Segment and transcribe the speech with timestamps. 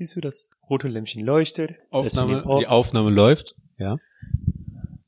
[0.00, 1.72] Siehst du, das rote Lämpchen leuchtet.
[1.90, 3.54] Aufnahme, die Aufnahme läuft.
[3.76, 3.98] Ja.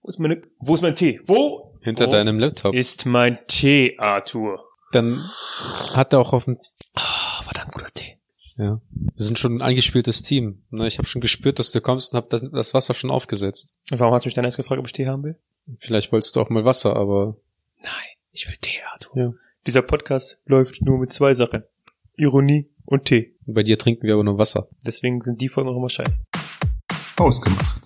[0.02, 1.18] Wo ist, meine, wo ist mein Tee?
[1.24, 1.78] Wo?
[1.80, 2.74] Hinter Wo deinem Laptop.
[2.74, 4.62] ist mein Tee, Arthur.
[4.92, 5.24] Dann
[5.94, 6.58] hat er auch auf dem,
[6.94, 8.18] Ah, verdammt guter Tee.
[8.58, 8.82] ja.
[9.14, 10.62] Wir sind schon ein eingespieltes Team.
[10.68, 13.74] Ne, Ich habe schon gespürt, dass du kommst und habe das, das Wasser schon aufgesetzt.
[13.90, 15.38] Und warum hast du mich dann erst gefragt, ob ich Tee haben will?
[15.78, 17.38] Vielleicht wolltest du auch mal Wasser, aber
[17.82, 17.90] Nein,
[18.30, 19.16] ich will Tee, Arthur.
[19.16, 19.32] Ja.
[19.66, 21.62] Dieser Podcast läuft nur mit zwei Sachen.
[22.16, 23.31] Ironie und Tee.
[23.46, 24.68] Bei dir trinken wir aber nur Wasser.
[24.86, 26.22] Deswegen sind die Folgen auch immer scheiße.
[27.18, 27.82] Ausgemacht.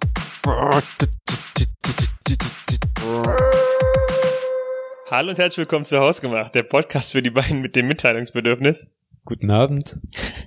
[5.11, 8.89] Hallo und herzlich willkommen zu Hausgemacht, der Podcast für die beiden mit dem Mitteilungsbedürfnis.
[9.25, 9.99] Guten Abend.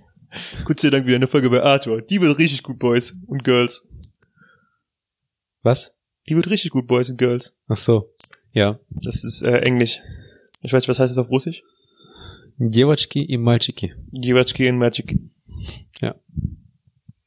[0.66, 2.02] Gott sei Dank wieder eine Folge bei Arthur.
[2.02, 3.86] Die wird richtig gut, Boys und Girls.
[5.64, 5.96] Was?
[6.30, 7.58] Die wird richtig gut, Boys und Girls.
[7.68, 8.14] Ach so.
[8.52, 8.80] Ja.
[8.90, 10.00] Das ist äh, Englisch.
[10.62, 11.64] Ich weiß nicht, was heißt das auf Russisch?
[12.59, 13.95] Девочки и мальчики.
[14.13, 15.19] Jewatschki und Magic.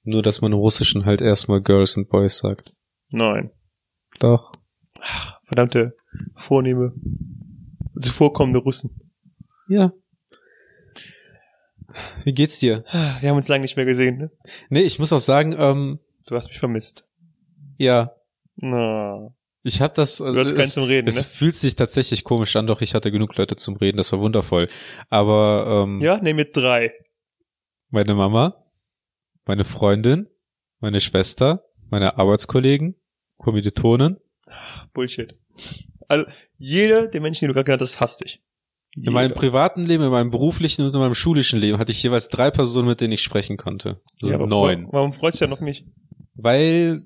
[0.03, 2.71] Nur, dass man im Russischen halt erstmal Girls and Boys sagt.
[3.09, 3.51] Nein.
[4.19, 4.53] Doch.
[5.43, 5.97] Verdammte,
[6.35, 6.93] vornehme,
[7.99, 8.91] zuvorkommende Russen.
[9.67, 9.91] Ja.
[12.23, 12.83] Wie geht's dir?
[13.19, 14.31] Wir haben uns lange nicht mehr gesehen, ne?
[14.69, 17.05] Nee, ich muss auch sagen, ähm, Du hast mich vermisst.
[17.77, 18.13] ja,
[18.55, 21.22] Na, ich habe das, also es, zum Reden, es ne?
[21.24, 24.68] fühlt sich tatsächlich komisch an, doch ich hatte genug Leute zum Reden, das war wundervoll.
[25.08, 26.92] Aber ähm, Ja, nehm mit drei.
[27.90, 28.64] meine Mama,
[29.46, 30.28] meine Freundin,
[30.80, 32.96] meine Schwester, meine Arbeitskollegen,
[33.38, 34.16] Kommilitonen.
[34.92, 35.34] Bullshit.
[36.08, 36.26] Also,
[36.58, 38.42] jeder der Menschen, die du gerade genannt hast, hasst dich.
[38.96, 39.40] In meinem Jeder.
[39.40, 42.88] privaten Leben, in meinem beruflichen und in meinem schulischen Leben hatte ich jeweils drei Personen,
[42.88, 44.02] mit denen ich sprechen konnte.
[44.20, 44.82] Das Ja, sind neun.
[44.82, 45.86] Warum, warum freust du dich noch nicht?
[46.34, 46.98] Weil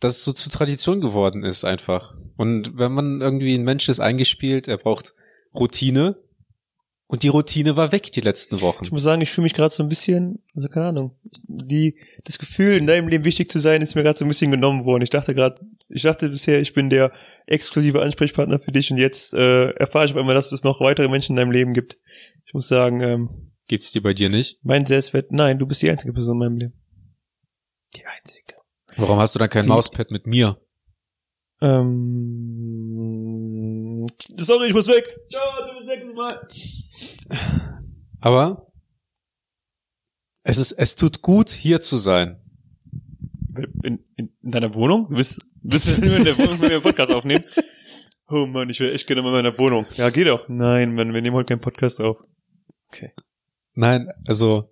[0.00, 2.14] das so zur Tradition geworden ist einfach.
[2.36, 5.14] Und wenn man irgendwie ein Mensch ist eingespielt, er braucht
[5.54, 6.16] Routine.
[7.10, 8.84] Und die Routine war weg die letzten Wochen.
[8.84, 12.38] Ich muss sagen, ich fühle mich gerade so ein bisschen, also keine Ahnung, die, das
[12.38, 15.02] Gefühl, in deinem Leben wichtig zu sein, ist mir gerade so ein bisschen genommen worden.
[15.02, 17.10] Ich dachte gerade, ich dachte bisher, ich bin der
[17.46, 21.08] exklusive Ansprechpartner für dich und jetzt äh, erfahre ich auf einmal, dass es noch weitere
[21.08, 21.96] Menschen in deinem Leben gibt.
[22.44, 24.58] Ich muss sagen, ähm, Gibt's die bei dir nicht?
[24.62, 26.72] mein Selbstwert, nein, du bist die einzige Person in meinem Leben.
[27.96, 28.57] Die einzige.
[28.98, 30.60] Warum hast du dann kein Die- Mauspad mit mir?
[32.78, 35.18] Ähm, sorry, ich muss weg.
[35.30, 35.42] Ciao,
[35.78, 36.46] bis nächstes Mal.
[38.20, 38.66] Aber
[40.42, 42.40] es ist, es tut gut, hier zu sein.
[43.82, 45.08] In, in, in deiner Wohnung?
[45.08, 47.44] Du bist, du bist nur in der Wohnung, wenn wir einen Podcast aufnehmen.
[48.30, 49.86] Oh Mann, ich will echt gerne mal in meiner Wohnung.
[49.96, 50.50] Ja, geh doch.
[50.50, 52.18] Nein, Mann, wir nehmen heute keinen Podcast auf.
[53.72, 54.70] Nein, also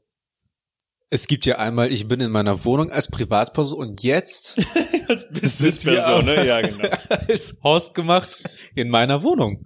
[1.10, 4.58] es gibt ja einmal, ich bin in meiner Wohnung als Privatperson und jetzt
[5.08, 6.46] Als Businessperson, ne?
[6.46, 6.88] Ja, genau.
[7.28, 8.36] ist Haus gemacht
[8.74, 9.64] in meiner Wohnung.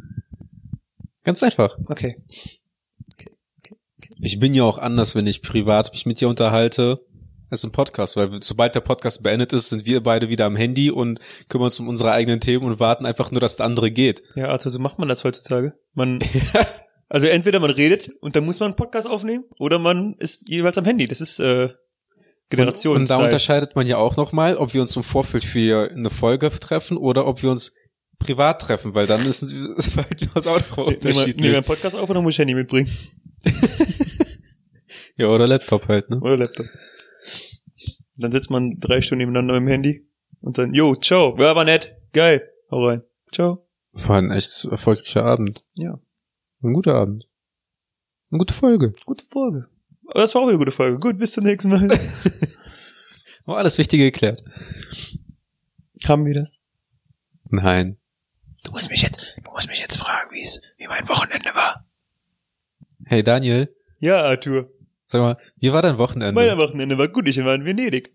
[1.25, 1.79] Ganz einfach.
[1.89, 2.17] Okay.
[4.23, 7.01] Ich bin ja auch anders, wenn ich privat mich mit dir unterhalte,
[7.49, 10.91] als im Podcast, weil sobald der Podcast beendet ist, sind wir beide wieder am Handy
[10.91, 14.23] und kümmern uns um unsere eigenen Themen und warten einfach nur, dass der andere geht.
[14.37, 15.73] Ja, also so macht man das heutzutage.
[15.95, 16.21] Man,
[17.11, 20.79] also entweder man redet und dann muss man einen Podcast aufnehmen oder man ist jeweils
[20.79, 21.07] am Handy.
[21.07, 21.69] Das ist äh,
[22.49, 22.97] Generation.
[22.97, 26.49] Und da unterscheidet man ja auch nochmal, ob wir uns im Vorfeld für eine Folge
[26.51, 27.75] treffen oder ob wir uns
[28.19, 29.55] privat treffen, weil dann ist es
[30.35, 31.37] das auch noch unterschiedlich.
[31.37, 32.89] nehmen wir einen Podcast auf oder muss ich Handy mitbringen?
[35.17, 36.19] Ja, oder Laptop halt, ne?
[36.19, 36.65] Oder Laptop.
[38.17, 40.09] Dann sitzt man drei Stunden nebeneinander im Handy
[40.41, 43.69] und dann, yo, ciao, ja, war nett, geil, hau rein, ciao.
[43.93, 45.63] War ein echt erfolgreicher Abend.
[45.75, 46.01] Ja.
[46.63, 47.27] Ein guter Abend.
[48.31, 48.93] Eine gute Folge.
[49.07, 49.69] Gute Folge.
[50.07, 50.99] Aber das war auch eine gute Folge.
[50.99, 51.89] Gut, bis zum nächsten Mal.
[53.47, 54.45] War alles Wichtige geklärt.
[56.07, 56.53] Haben wir das?
[57.49, 57.97] Nein.
[58.65, 61.87] Du musst mich jetzt, du musst mich jetzt fragen, wie es, wie mein Wochenende war.
[63.07, 64.71] Hey Daniel, Ja, Arthur.
[65.07, 66.33] sag mal, wie war dein Wochenende?
[66.33, 68.15] Mein Wochenende war gut, ich war in Venedig.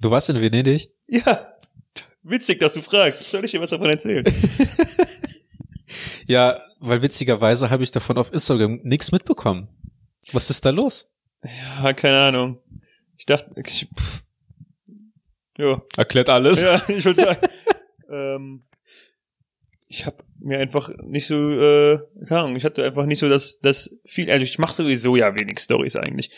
[0.00, 0.90] du warst in Venedig?
[1.08, 1.56] Ja.
[2.22, 3.22] Witzig, dass du fragst.
[3.24, 4.24] Soll ich dir was davon erzählen?
[6.26, 9.68] Ja, weil witzigerweise habe ich davon auf Instagram nichts mitbekommen.
[10.32, 11.10] Was ist da los?
[11.42, 12.60] ja, keine Ahnung.
[13.16, 14.22] Ich dachte, ich, pff.
[15.58, 15.82] ja.
[15.96, 16.62] Erklärt alles.
[16.62, 17.46] Ja, ich würde sagen.
[18.10, 18.66] ähm,
[19.88, 23.58] ich habe mir einfach nicht so, äh, keine Ahnung, ich hatte einfach nicht so das,
[23.60, 26.30] das viel, also ich mache sowieso ja wenig Stories eigentlich.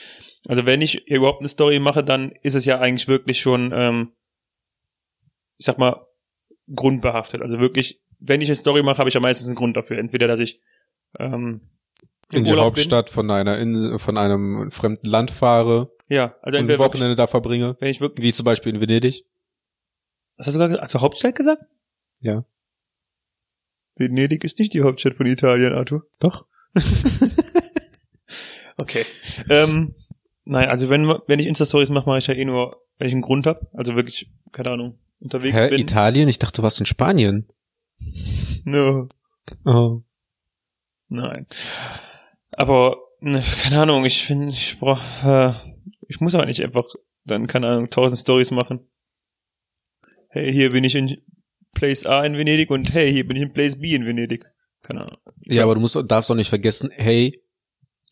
[0.47, 4.13] Also wenn ich überhaupt eine Story mache, dann ist es ja eigentlich wirklich schon, ähm,
[5.57, 6.07] ich sag mal,
[6.73, 7.43] grundbehaftet.
[7.43, 9.99] Also wirklich, wenn ich eine Story mache, habe ich ja meistens einen Grund dafür.
[9.99, 10.61] Entweder, dass ich
[11.19, 11.61] ähm,
[12.33, 16.17] In die Urlaub Hauptstadt von einer Insel, von einem fremden Land fahre Bin.
[16.17, 17.77] Ja, also und ein entweder wirklich, Wochenende da verbringe.
[17.81, 19.25] wenn ich wirklich, Wie zum Beispiel in Venedig.
[20.37, 20.85] was hast du gerade gesagt?
[20.85, 21.63] Hast du Hauptstadt gesagt?
[22.21, 22.45] Ja.
[23.97, 26.07] Venedig ist nicht die Hauptstadt von Italien, Arthur.
[26.21, 26.47] Doch.
[28.79, 29.05] Okay.
[29.49, 29.95] Ähm,
[30.45, 33.23] Nein, also wenn, wenn ich Insta-Stories mache, mache ich ja eh nur, wenn ich einen
[33.23, 33.67] Grund habe.
[33.73, 35.81] Also wirklich, keine Ahnung, unterwegs Hä, bin.
[35.81, 36.29] Italien?
[36.29, 37.49] Ich dachte, du warst in Spanien.
[38.65, 39.07] No,
[39.65, 40.03] Oh.
[41.09, 41.47] nein.
[42.53, 45.53] Aber, ne, keine Ahnung, ich finde, ich brauch, äh,
[46.09, 46.85] ich muss aber nicht einfach
[47.25, 48.81] dann, keine Ahnung, tausend Stories machen.
[50.31, 51.17] Hey, hier bin ich in
[51.75, 54.45] Place A in Venedig und hey, hier bin ich in Place B in Venedig.
[54.83, 55.17] Keine Ahnung.
[55.45, 57.43] Ja, aber du musst, darfst auch nicht vergessen, hey,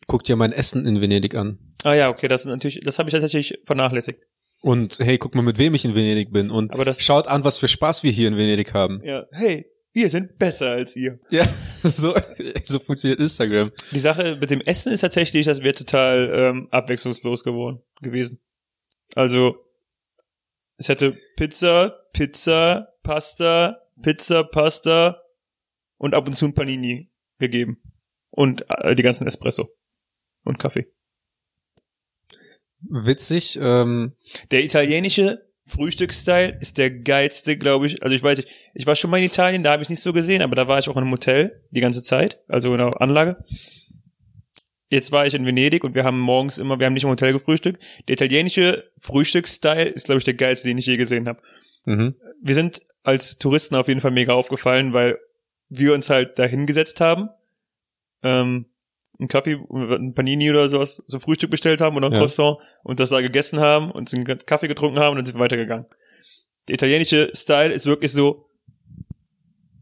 [0.07, 1.59] guck dir mein Essen in Venedig an.
[1.83, 4.19] Ah ja, okay, das ist natürlich, das habe ich tatsächlich vernachlässigt.
[4.61, 6.49] Und hey, guck mal, mit wem ich in Venedig bin.
[6.49, 9.01] Und Aber das- schaut an, was für Spaß wir hier in Venedig haben.
[9.03, 11.19] Ja, hey, wir sind besser als ihr.
[11.29, 11.47] Ja,
[11.83, 12.13] so,
[12.63, 13.71] so funktioniert Instagram.
[13.91, 18.41] Die Sache mit dem Essen ist tatsächlich, das wäre total ähm, abwechslungslos geworden gewesen.
[19.15, 19.55] Also
[20.75, 25.21] es hätte Pizza, Pizza, Pasta, Pizza, Pasta
[25.97, 27.09] und ab und zu ein Panini
[27.39, 27.81] gegeben
[28.31, 29.69] und äh, die ganzen Espresso
[30.43, 30.91] und Kaffee.
[32.81, 34.13] Witzig, ähm,
[34.51, 38.03] Der italienische Frühstücksstyle ist der geilste, glaube ich.
[38.03, 40.13] Also ich weiß nicht, ich war schon mal in Italien, da habe ich nicht so
[40.13, 43.01] gesehen, aber da war ich auch in einem Hotel die ganze Zeit, also in einer
[43.01, 43.43] Anlage.
[44.89, 47.33] Jetzt war ich in Venedig und wir haben morgens immer, wir haben nicht im Hotel
[47.33, 47.81] gefrühstückt.
[48.07, 51.41] Der italienische Frühstücksstyle ist, glaube ich, der geilste, den ich je gesehen habe.
[51.85, 52.15] mhm.
[52.41, 55.17] Wir sind als Touristen auf jeden Fall mega aufgefallen, weil
[55.69, 57.29] wir uns halt da hingesetzt haben,
[58.21, 58.67] ähm,
[59.19, 62.19] einen Kaffee, ein Panini oder sowas zum Frühstück bestellt haben oder ein Ja.
[62.19, 65.43] Croissant und das da gegessen haben und einen Kaffee getrunken haben und dann sind wir
[65.43, 65.85] weitergegangen.
[66.67, 68.49] Der italienische Style ist wirklich so,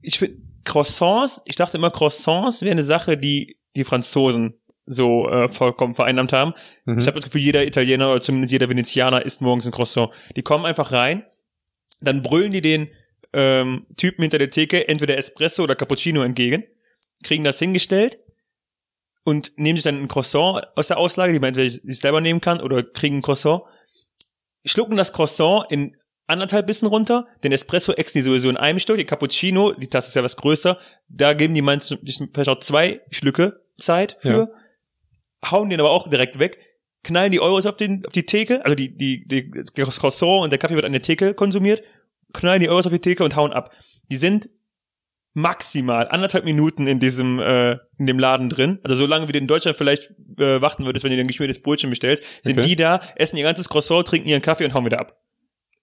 [0.01, 5.47] ich finde Croissants, ich dachte immer Croissants wäre eine Sache, die die Franzosen so äh,
[5.47, 6.53] vollkommen vereinnahmt haben.
[6.85, 6.97] Mhm.
[7.00, 10.12] Ich habe das Gefühl, jeder Italiener oder zumindest jeder Venezianer isst morgens ein Croissant.
[10.35, 11.24] Die kommen einfach rein,
[12.01, 12.89] dann brüllen die den
[13.31, 16.65] ähm, Typen hinter der Theke entweder Espresso oder Cappuccino entgegen,
[17.24, 18.19] kriegen das hingestellt
[19.23, 22.41] und nehmen sich dann ein Croissant aus der Auslage, die man entweder sich selber nehmen
[22.41, 23.63] kann, oder kriegen ein Croissant,
[24.65, 25.95] schlucken das Croissant in
[26.27, 30.09] anderthalb Bissen runter, den Espresso exen die sowieso in einem Stück, die Cappuccino, die Tasse
[30.09, 30.77] ist ja was größer,
[31.07, 34.53] da geben die manchmal vielleicht auch zwei Schlücke Zeit für,
[35.45, 36.57] hauen den aber auch direkt weg,
[37.03, 40.51] knallen die Euros auf, den, auf die Theke, also die, die, die, das Croissant und
[40.51, 41.83] der Kaffee wird an der Theke konsumiert,
[42.33, 43.71] knallen die Euros auf die Theke und hauen ab.
[44.09, 44.49] Die sind
[45.33, 48.80] maximal anderthalb Minuten in diesem äh, in dem Laden drin.
[48.83, 51.27] Also so lange wie du in Deutschland vielleicht äh, warten würdest, wenn du dir ein
[51.27, 52.68] geschmiertes Brötchen bestellst, sind Okay.
[52.68, 55.18] die da, essen ihr ganzes Croissant, trinken ihren Kaffee und hauen wieder ab.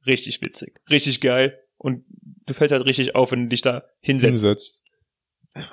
[0.06, 2.04] Richtig witzig, richtig geil und
[2.46, 4.32] du fällst halt richtig auf, wenn du dich da hinsetzt.
[4.32, 4.84] hinsetzt.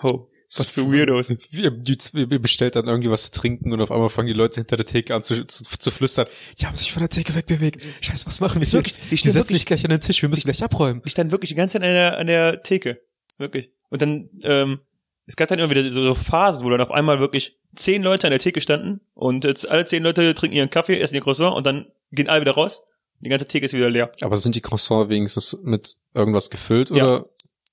[0.02, 0.20] Oh,
[0.56, 1.30] was für Weirdos.
[1.30, 4.86] Wir bestellt dann irgendwie was zu trinken und auf einmal fangen die Leute hinter der
[4.86, 6.26] Theke an zu, zu, zu flüstern.
[6.60, 7.82] Die haben sich von der Theke wegbewegt.
[8.02, 9.06] Scheiße, was machen wir Wirklich, jetzt?
[9.12, 10.22] die Die setzen wirklich- sich gleich an den Tisch.
[10.22, 11.02] Wir müssen gleich abräumen.
[11.06, 13.02] Ich stand wirklich die ganze Zeit an der, an der Theke.
[13.38, 13.70] Wirklich.
[13.90, 14.80] Und dann, ähm,
[15.26, 18.28] es gab dann immer wieder so, so Phasen, wo dann auf einmal wirklich zehn Leute
[18.28, 21.56] an der Theke standen und jetzt alle zehn Leute trinken ihren Kaffee, essen ihr Croissant
[21.56, 22.80] und dann gehen alle wieder raus.
[23.20, 24.10] Und die ganze Theke ist wieder leer.
[24.22, 27.04] Aber sind die Croissants wenigstens mit irgendwas gefüllt Ja.
[27.04, 27.30] oder?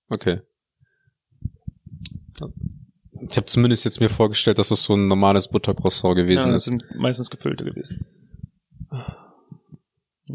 [0.08, 0.40] Okay.
[3.30, 6.56] Ich habe zumindest jetzt mir vorgestellt, dass es so ein normales Buttercroissant gewesen Ja, ist.
[6.56, 8.04] das sind meistens gefüllte gewesen.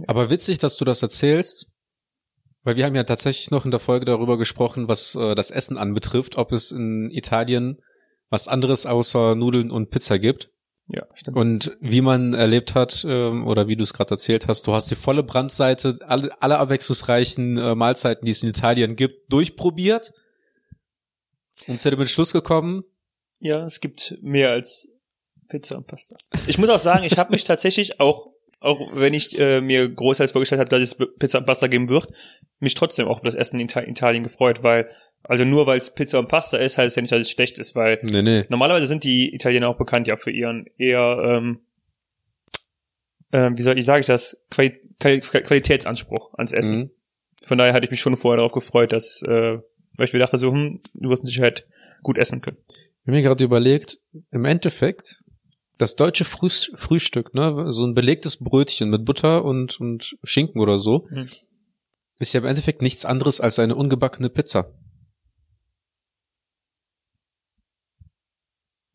[0.07, 1.67] Aber witzig, dass du das erzählst,
[2.63, 5.77] weil wir haben ja tatsächlich noch in der Folge darüber gesprochen, was äh, das Essen
[5.77, 7.79] anbetrifft, ob es in Italien
[8.29, 10.51] was anderes außer Nudeln und Pizza gibt.
[10.87, 11.37] Ja, stimmt.
[11.37, 14.89] Und wie man erlebt hat, ähm, oder wie du es gerade erzählt hast, du hast
[14.89, 20.13] die volle Brandseite, alle, alle abwechslungsreichen äh, Mahlzeiten, die es in Italien gibt, durchprobiert
[21.67, 22.83] und zu dem Entschluss gekommen,
[23.39, 24.89] Ja, es gibt mehr als
[25.47, 26.15] Pizza und Pasta.
[26.47, 28.28] Ich muss auch sagen, ich habe mich tatsächlich auch,
[28.59, 32.07] auch wenn ich äh, mir großteils vorgestellt habe, dass es Pizza und Pasta geben wird,
[32.59, 34.89] mich trotzdem auch über das Essen in Ita- Italien gefreut, weil,
[35.23, 37.57] also nur weil es Pizza und Pasta ist, heißt es ja nicht, dass es schlecht
[37.57, 41.61] ist, weil nee, nee, normalerweise sind die Italiener auch bekannt ja für ihren eher, ähm,
[43.31, 46.77] ähm, wie soll ich sage ich das, Quali Quali Qualitätsanspruch ans Essen.
[46.77, 46.91] mhm.
[47.43, 49.59] Von daher hatte ich mich schon vorher darauf gefreut, dass, äh,
[49.95, 51.65] weil ich mir dachte so, hm, du wirst mit Sicherheit
[52.03, 52.57] gut essen können.
[52.67, 53.99] Ich habe mir gerade überlegt,
[54.31, 55.23] im Endeffekt,
[55.79, 60.77] das deutsche Früh Frühstück, ne, so ein belegtes Brötchen mit Butter und, und Schinken oder
[60.77, 61.29] so, Mhm.
[62.19, 64.71] ist ja im Endeffekt nichts anderes als eine ungebackene Pizza.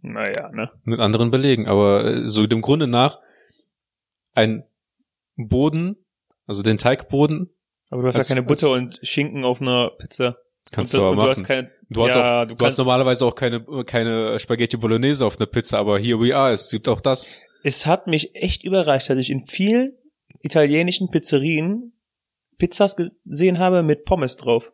[0.02, 0.70] Naja, ne?
[0.84, 3.18] Mit anderen Belegen, aber äh, so dem Grunde nach
[4.34, 4.64] ein
[5.36, 5.96] Boden,
[6.46, 7.48] also den Teigboden,
[7.90, 10.36] Aber du hast ja keine Butter und Schinken auf einer Pizza.
[10.72, 11.26] Kannst und, du aber machen.
[11.26, 14.76] Du hast keine, Du hast, ja, auch, du du, hast normalerweise auch keine, keine Spaghetti
[14.76, 17.28] Bolognese auf einer Pizza, aber here we are, es gibt auch das.
[17.62, 19.92] es hat mich echt überrascht, dass ich in vielen
[20.42, 21.92] italienischen Pizzerien
[22.58, 24.72] Pizzas gesehen habe mit Pommes drauf.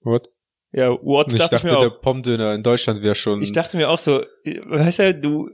[0.00, 0.30] What?
[0.72, 2.00] Ja, what Ich dachte dachte, ich mir der auch.
[2.00, 3.40] Pommdöner in Deutschland wäre schon.
[3.40, 5.50] Ich dachte mir auch so, weißt du, du,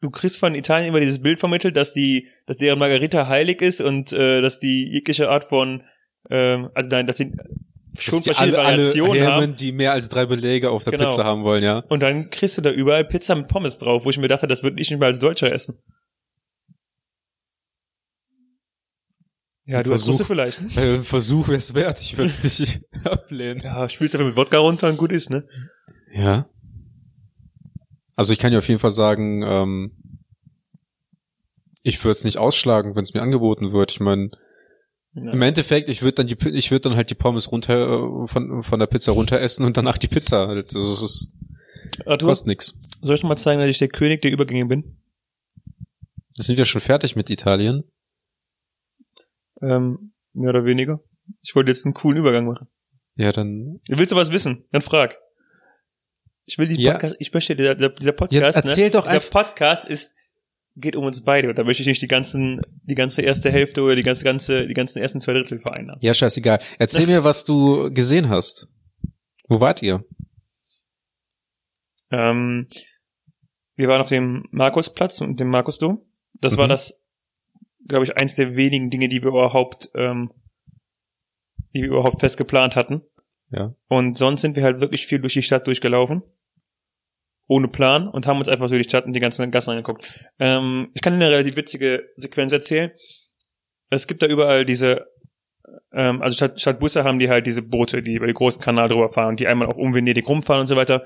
[0.00, 3.80] du kriegst von Italien immer dieses Bild vermittelt, dass die, dass deren Margarita heilig ist
[3.80, 5.82] und äh, dass die jegliche Art von,
[6.30, 7.32] ähm, also nein, dass sie
[8.00, 9.40] schon verschiedene alle, alle Variationen haben.
[9.40, 11.08] Herren, die mehr als drei Beläge auf der Genau.
[11.08, 11.80] Pizza haben wollen, ja.
[11.88, 14.62] Und dann kriegst du da überall Pizza mit Pommes drauf, wo ich mir dachte, das
[14.62, 15.78] würde ich nicht mal als Deutscher essen.
[19.68, 20.12] Ja, du hast Versuch.
[20.20, 20.76] Russe vielleicht.
[20.76, 23.60] Äh, Versuch wär's wert, ich würde es nicht ablehnen.
[23.60, 25.44] Ja, spielst einfach mit Wodka runter und gut ist, ne?
[26.14, 26.48] Ja.
[28.14, 30.22] Also ich kann dir auf jeden Fall sagen, ähm,
[31.82, 33.90] ich würde es nicht ausschlagen, wenn es mir angeboten wird.
[33.90, 34.30] Ich meine,
[35.18, 35.32] Ja.
[35.32, 38.62] im Endeffekt, ich würde dann die, ich würde dann halt die Pommes runter äh, von
[38.62, 40.46] von der Pizza runter essen und danach die Pizza.
[40.46, 40.66] halt.
[40.74, 41.32] Das ist,
[41.98, 42.74] das Arthur, kostet nix.
[43.00, 44.98] soll ich mal zeigen, dass ich der König der Übergänge bin?
[46.34, 47.84] Sind wir schon fertig mit Italien?
[49.62, 51.00] Ähm, mehr oder weniger.
[51.42, 52.68] Ich wollte jetzt einen coolen Übergang machen.
[53.14, 54.64] Ja, dann Willst du was wissen?
[54.70, 55.16] Dann frag.
[56.44, 56.92] Ich will die Ja.
[56.92, 60.14] Podcast, ich möchte, dieser, dieser Podcast, Ja, erzähl ne, doch dieser einfach- Podcast ist,
[60.76, 63.82] geht um uns beide und da möchte ich nicht die ganzen, die ganze erste Hälfte
[63.82, 66.00] oder die ganze, ganze, die ganzen ersten zwei Drittel vereinnahmen.
[66.02, 66.60] ja, scheißegal.
[66.78, 68.68] Erzähl mir, was du gesehen hast.
[69.48, 70.04] Wo wart ihr?
[72.10, 72.66] Ähm,
[73.76, 76.02] wir waren auf dem Markusplatz und dem Markusdom.
[76.34, 76.70] Das war Mhm.
[76.70, 77.02] das,
[77.88, 80.30] glaube ich, eins der wenigen Dinge, die wir überhaupt, ähm,
[81.74, 83.02] die wir überhaupt fest geplant hatten.
[83.50, 83.74] Ja.
[83.88, 86.22] Und sonst sind wir halt wirklich viel durch die Stadt durchgelaufen.
[87.48, 90.20] Ohne Plan und haben uns einfach so die Stadt und die ganzen Gassen angeguckt.
[90.40, 92.90] Ähm, ich kann Ihnen eine relativ witzige Sequenz erzählen.
[93.88, 95.06] Es gibt da überall diese,
[95.92, 98.88] ähm, also statt, statt Busse haben die halt diese Boote, die über den großen Kanal
[98.88, 101.04] drüber fahren, die einmal auch um Venedig rumfahren und so weiter.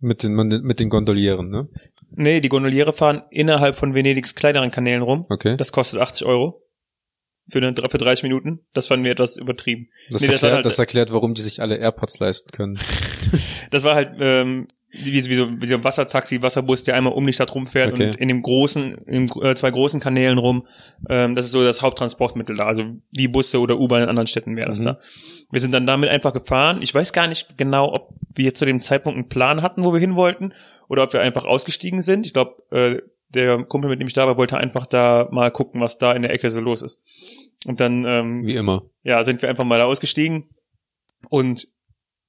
[0.00, 1.68] Mit den mit den Gondolieren, ne?
[2.10, 5.26] Nee, die Gondoliere fahren innerhalb von Venedigs kleineren Kanälen rum.
[5.28, 5.56] Okay.
[5.56, 6.62] Das kostet 80 Euro.
[7.46, 8.60] Für, eine, für 30 Minuten.
[8.72, 9.90] Das fanden wir etwas übertrieben.
[10.10, 12.78] Das, Nee, das erklärt, halt- das erklärt, warum die sich alle AirPods leisten können.
[13.70, 14.68] Das war halt ähm,
[15.02, 18.06] wie, wie, so, wie so ein Wassertaxi, Wasserbus, der einmal um die Stadt rumfährt Okay.
[18.06, 20.66] und in dem großen, in äh, zwei großen Kanälen rum.
[21.08, 22.64] Ähm, das ist so das Haupttransportmittel da.
[22.66, 24.84] Also wie Busse oder U-Bahn in anderen Städten wäre das Mhm.
[24.84, 24.98] da.
[25.50, 26.78] Wir sind dann damit einfach gefahren.
[26.82, 30.00] Ich weiß gar nicht genau, ob wir zu dem Zeitpunkt einen Plan hatten, wo wir
[30.00, 30.52] hin wollten,
[30.88, 32.26] oder ob wir einfach ausgestiegen sind.
[32.26, 32.98] Ich glaube, äh,
[33.30, 36.22] der Kumpel, mit dem ich da war, wollte einfach da mal gucken, was da in
[36.22, 37.02] der Ecke so los ist.
[37.66, 38.82] Und dann ähm, Wie immer.
[39.02, 40.50] ja, sind wir einfach mal da ausgestiegen
[41.30, 41.66] und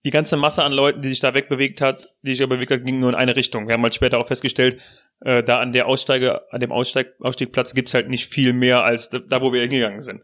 [0.05, 2.99] die ganze Masse an Leuten, die sich da wegbewegt hat, die sich bewegt hat, ging
[2.99, 3.67] nur in eine Richtung.
[3.67, 4.79] Wir haben halt später auch festgestellt,
[5.21, 9.09] äh, da an der Aussteige, an dem Aussteig, Ausstiegplatz gibt's halt nicht viel mehr als
[9.09, 10.21] da, da, wo wir hingegangen sind.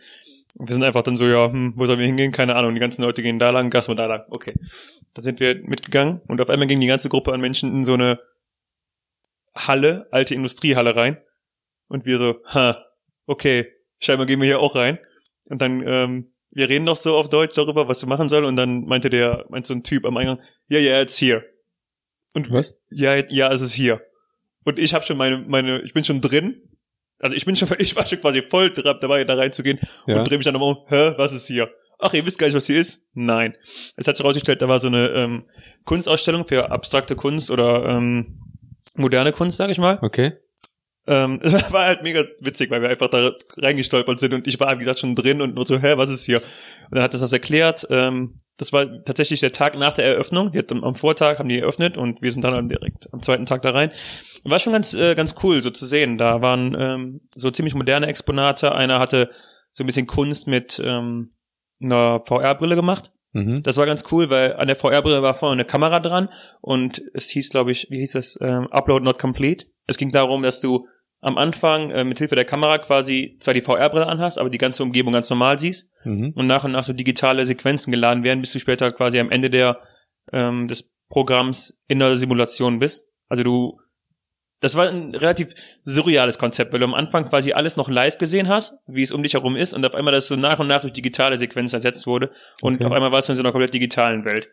[0.55, 2.31] Und wir sind einfach dann so, ja, hm, wo sollen wir hingehen?
[2.31, 2.75] Keine Ahnung.
[2.75, 4.23] Die ganzen Leute gehen da lang, Gas und da lang.
[4.29, 4.53] Okay.
[5.15, 7.95] Da sind wir mitgegangen und auf einmal ging die ganze Gruppe an Menschen in so
[7.95, 8.19] eine
[9.55, 11.17] Halle, alte Industriehalle rein.
[11.87, 12.85] Und wir so, ha,
[13.25, 13.67] okay,
[13.99, 14.99] scheinbar gehen wir hier auch rein.
[15.45, 18.45] Und dann, ähm, wir reden noch so auf Deutsch darüber, was wir machen sollen.
[18.45, 21.43] Und dann meinte der, meinte so ein Typ am Eingang, ja, ja, it's here.
[22.33, 22.75] Und Was?
[22.89, 24.01] ja, ja, es ist hier.
[24.63, 26.61] Und ich habe schon meine, meine, ich bin schon drin.
[27.19, 30.19] Also ich bin schon, ich war schon quasi voll dabei, da reinzugehen Ja.
[30.19, 31.69] und drehe mich dann um, hä, was ist hier?
[31.99, 33.03] Ach, ihr wisst gar nicht, was hier ist?
[33.13, 33.55] Nein.
[33.95, 35.45] Es hat sich herausgestellt, da war so eine ähm,
[35.85, 38.39] Kunstausstellung für abstrakte Kunst oder ähm,
[38.95, 39.99] moderne Kunst, sag ich mal.
[40.01, 40.33] Okay.
[41.07, 44.73] Ähm, es war halt mega witzig, weil wir einfach da reingestolpert sind und ich war,
[44.75, 46.37] wie gesagt, schon drin und nur so, hä, was ist hier?
[46.39, 47.87] Und dann hat das das erklärt.
[47.89, 50.51] Ähm, das war tatsächlich der Tag nach der Eröffnung.
[50.51, 53.45] Die hat am, am Vortag haben die eröffnet und wir sind dann direkt am zweiten
[53.45, 53.91] Tag da rein.
[54.43, 56.17] War schon ganz, äh, ganz cool, so zu sehen.
[56.17, 58.73] Da waren ähm, so ziemlich moderne Exponate.
[58.73, 59.31] Einer hatte
[59.71, 61.33] so ein bisschen Kunst mit ähm,
[61.81, 63.11] einer VR-Brille gemacht.
[63.33, 63.63] Mhm.
[63.63, 66.29] Das war ganz cool, weil an der VR-Brille war vorne eine Kamera dran
[66.59, 69.65] und es hieß, glaube ich, wie hieß das, ähm, Upload not complete.
[69.91, 70.87] Es ging darum, dass du
[71.21, 74.81] am Anfang äh, mit Hilfe der Kamera quasi zwar die VR-Brille anhast, aber die ganze
[74.81, 76.33] Umgebung ganz normal siehst Mhm.
[76.35, 79.51] und nach und nach so digitale Sequenzen geladen werden, bis du später quasi am Ende
[79.51, 79.79] der
[80.33, 83.05] ähm, des Programms in der Simulation bist.
[83.29, 83.79] Also du
[84.61, 85.53] das war ein relativ
[85.85, 89.23] surreales Konzept, weil du am Anfang quasi alles noch live gesehen hast, wie es um
[89.23, 92.05] dich herum ist, und auf einmal das so nach und nach durch digitale Sequenzen ersetzt
[92.05, 92.31] wurde.
[92.61, 92.85] Und Okay.
[92.85, 94.49] auf einmal warst du in so einer komplett digitalen Welt.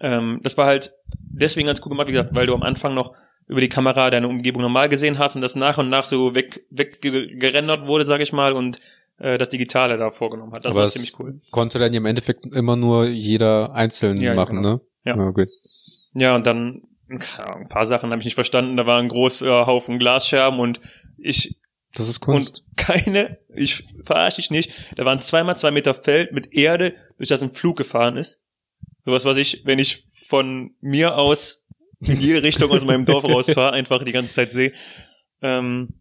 [0.00, 3.14] Ähm, das war halt deswegen ganz cool gemacht, wie gesagt, weil du am Anfang noch
[3.50, 6.64] über die Kamera deine Umgebung normal gesehen hast und das nach und nach so weg,
[6.70, 8.78] weggerendert wurde, sag ich mal, und
[9.18, 10.64] äh, das Digitale da vorgenommen hat.
[10.64, 11.40] Das Aber war ziemlich cool.
[11.50, 14.74] konnte dann im Endeffekt immer nur jeder einzeln Ja, machen, genau.
[14.74, 14.80] ne?
[15.04, 15.16] Ja.
[15.16, 15.48] ja gut.
[16.14, 18.76] Ja, und dann ein paar Sachen habe ich nicht verstanden.
[18.76, 20.80] Da war ein großer Haufen Glasscherben und
[21.18, 21.56] ich
[21.94, 22.62] Das ist Kunst.
[22.68, 27.28] und keine, ich verarsche dich nicht, da waren zweimal zwei Meter Feld mit Erde, durch
[27.28, 28.42] das ein Flug gefahren ist.
[29.00, 31.59] Sowas, was ich, wenn ich von mir aus
[32.00, 34.72] in jede Richtung aus meinem Dorf rausfahre, einfach die ganze Zeit sehe.
[35.42, 35.94] Ähm,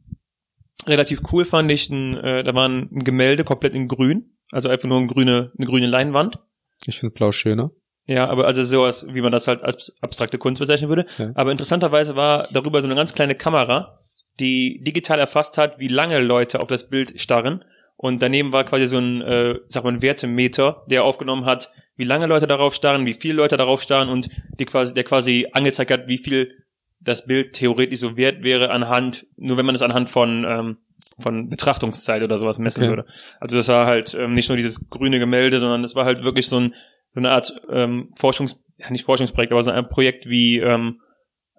[0.85, 4.69] relativ cool fand ich, ein, äh, da war ein, ein Gemälde komplett in grün, also
[4.69, 6.39] einfach nur eine grüne, eine grüne Leinwand.
[6.85, 7.71] ich finde blau schöner.
[8.05, 11.05] Ja, aber also sowas, wie man das halt als abstrakte Kunst bezeichnen würde.
[11.19, 11.31] Ja.
[11.35, 13.99] Aber interessanterweise war darüber so eine ganz kleine Kamera,
[14.39, 17.63] die digital erfasst hat, wie lange Leute auf das Bild starren.
[18.01, 22.05] Und daneben war quasi so ein, äh, sag mal, ein Wertemeter, der aufgenommen hat, wie
[22.05, 25.91] lange Leute darauf starren, wie viele Leute darauf starren und die quasi, der quasi angezeigt
[25.91, 26.63] hat, wie viel
[27.01, 30.77] das Bild theoretisch so wert wäre anhand, nur wenn man es anhand von, ähm,
[31.19, 32.89] von Betrachtungszeit oder sowas messen Okay.
[32.89, 33.05] würde.
[33.41, 36.47] Also das war halt ähm, nicht nur dieses grüne Gemälde, sondern es war halt wirklich
[36.47, 36.75] so, ein,
[37.13, 41.01] so eine Art ähm, Forschungs, ja nicht Forschungsprojekt, aber so ein Projekt wie, ähm,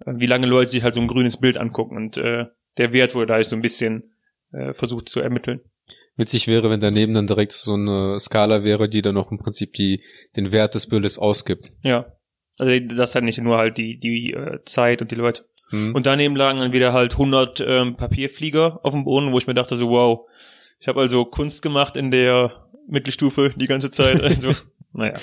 [0.06, 2.46] wie lange Leute sich halt so ein grünes Bild angucken und äh,
[2.78, 4.14] der Wert wurde da halt so ein bisschen
[4.52, 5.60] äh, versucht zu ermitteln.
[6.20, 9.72] Witzig wäre, wenn daneben dann direkt so eine Skala wäre, die dann noch im Prinzip
[9.72, 10.02] die,
[10.36, 11.72] den Wert des Bildes ausgibt.
[11.82, 12.12] Ja.
[12.58, 15.46] Also das hat nicht nur halt die, die äh, Zeit und die Leute.
[15.70, 15.94] Hm?
[15.94, 19.54] Und daneben lagen dann wieder halt 100 ähm, Papierflieger auf dem Boden, wo ich mir
[19.54, 20.28] dachte so, wow,
[20.78, 24.20] ich habe also Kunst gemacht in der Mittelstufe die ganze Zeit.
[24.22, 24.52] Also,
[24.92, 25.14] naja.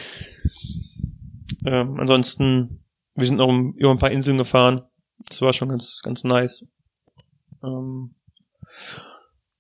[1.68, 4.82] Ähm, ansonsten, wir sind noch um, über ein paar Inseln gefahren.
[5.30, 6.66] Das war schon ganz, ganz nice.
[7.63, 8.16] Ähm,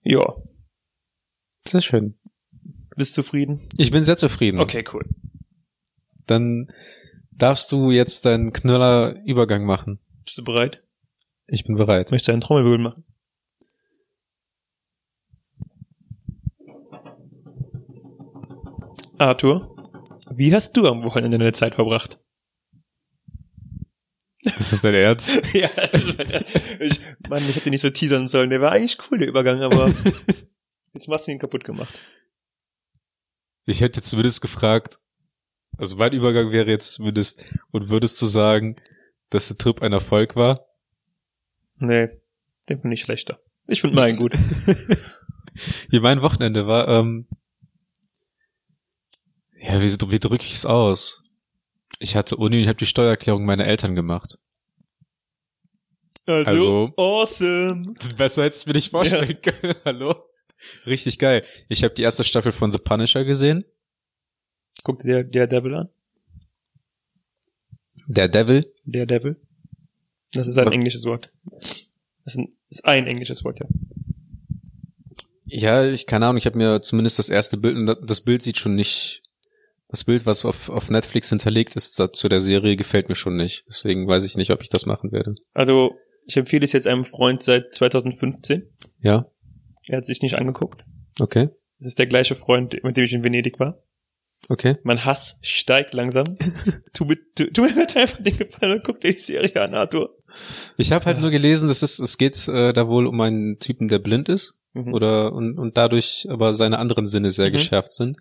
[0.01, 0.23] ja,
[1.67, 2.15] Sehr schön.
[2.95, 3.59] bist zufrieden?
[3.77, 4.59] Ich bin sehr zufrieden.
[4.59, 5.05] Okay, cool.
[6.25, 6.71] Dann
[7.31, 9.99] darfst du jetzt deinen Knüller-Übergang machen.
[10.25, 10.83] Bist du bereit?
[11.47, 12.11] Ich bin bereit.
[12.11, 13.03] Möchtest du einen Trommelwirbel machen?
[19.17, 19.75] Arthur,
[20.29, 22.19] wie hast du am Wochenende deine Zeit verbracht?
[24.43, 25.29] Das ist dein Ernst?
[25.53, 26.25] ja, das war-
[26.81, 28.49] ich, Mann, ich hätte nicht so teasern sollen.
[28.49, 29.91] Der war eigentlich cool, der Übergang, aber
[30.93, 31.99] jetzt machst du ihn kaputt gemacht.
[33.65, 34.99] Ich hätte jetzt zumindest gefragt,
[35.77, 38.77] also mein Übergang wäre jetzt zumindest, und würdest du sagen,
[39.29, 40.65] dass der Trip ein Erfolg war?
[41.75, 42.07] Nee,
[42.69, 43.39] den finde ich schlechter.
[43.67, 44.33] Ich finde meinen gut.
[45.89, 47.27] Wie mein Wochenende war, ähm,
[49.59, 51.23] ja, wie, wie drücke ich es aus?
[51.99, 54.37] Ich hatte Uni und habe die Steuererklärung meiner Eltern gemacht.
[56.27, 57.93] Also, Also- awesome.
[58.17, 59.75] Besser hättest du mir nicht vorstellen können.
[59.85, 60.23] Hallo?
[60.85, 61.43] Richtig geil.
[61.69, 63.65] Ich habe die erste Staffel von The Punisher gesehen.
[64.83, 65.89] Guck dir der, der Devil an.
[68.07, 68.65] Der Devil.
[68.85, 69.35] Der Devil.
[70.33, 70.75] Das ist ein Was?
[70.75, 71.31] englisches Wort.
[72.23, 73.67] Das ist ein, ist ein englisches Wort, ja.
[75.45, 78.57] Ja, ich keine Ahnung, ich habe mir zumindest das erste Bild, und das Bild sieht
[78.57, 79.23] schon nicht,
[79.87, 83.63] das Bild, was auf, auf Netflix hinterlegt ist zu der Serie, gefällt mir schon nicht.
[83.67, 85.35] Deswegen weiß ich nicht, ob ich das machen werde.
[85.53, 88.69] Also, ich empfehle es jetzt einem Freund seit 2015.
[88.99, 89.31] Ja,
[89.89, 90.83] Er hat sich nicht angeguckt.
[91.19, 93.81] okay, Das ist der gleiche Freund, mit dem ich in Venedig war.
[94.49, 94.75] okay.
[94.83, 96.37] Mein Hass steigt langsam.
[96.93, 99.73] tu, mir, tu, tu mir bitte einfach den Gefallen und guck dir die Serie an,
[99.73, 100.15] Arthur.
[100.77, 101.21] Ich habe halt Ja.
[101.21, 104.55] nur gelesen, dass es, es geht äh, da wohl um einen Typen, der blind ist
[104.73, 104.93] Mhm.
[104.93, 107.53] oder und, und dadurch aber seine anderen Sinne sehr Mhm.
[107.53, 108.17] geschärft sind,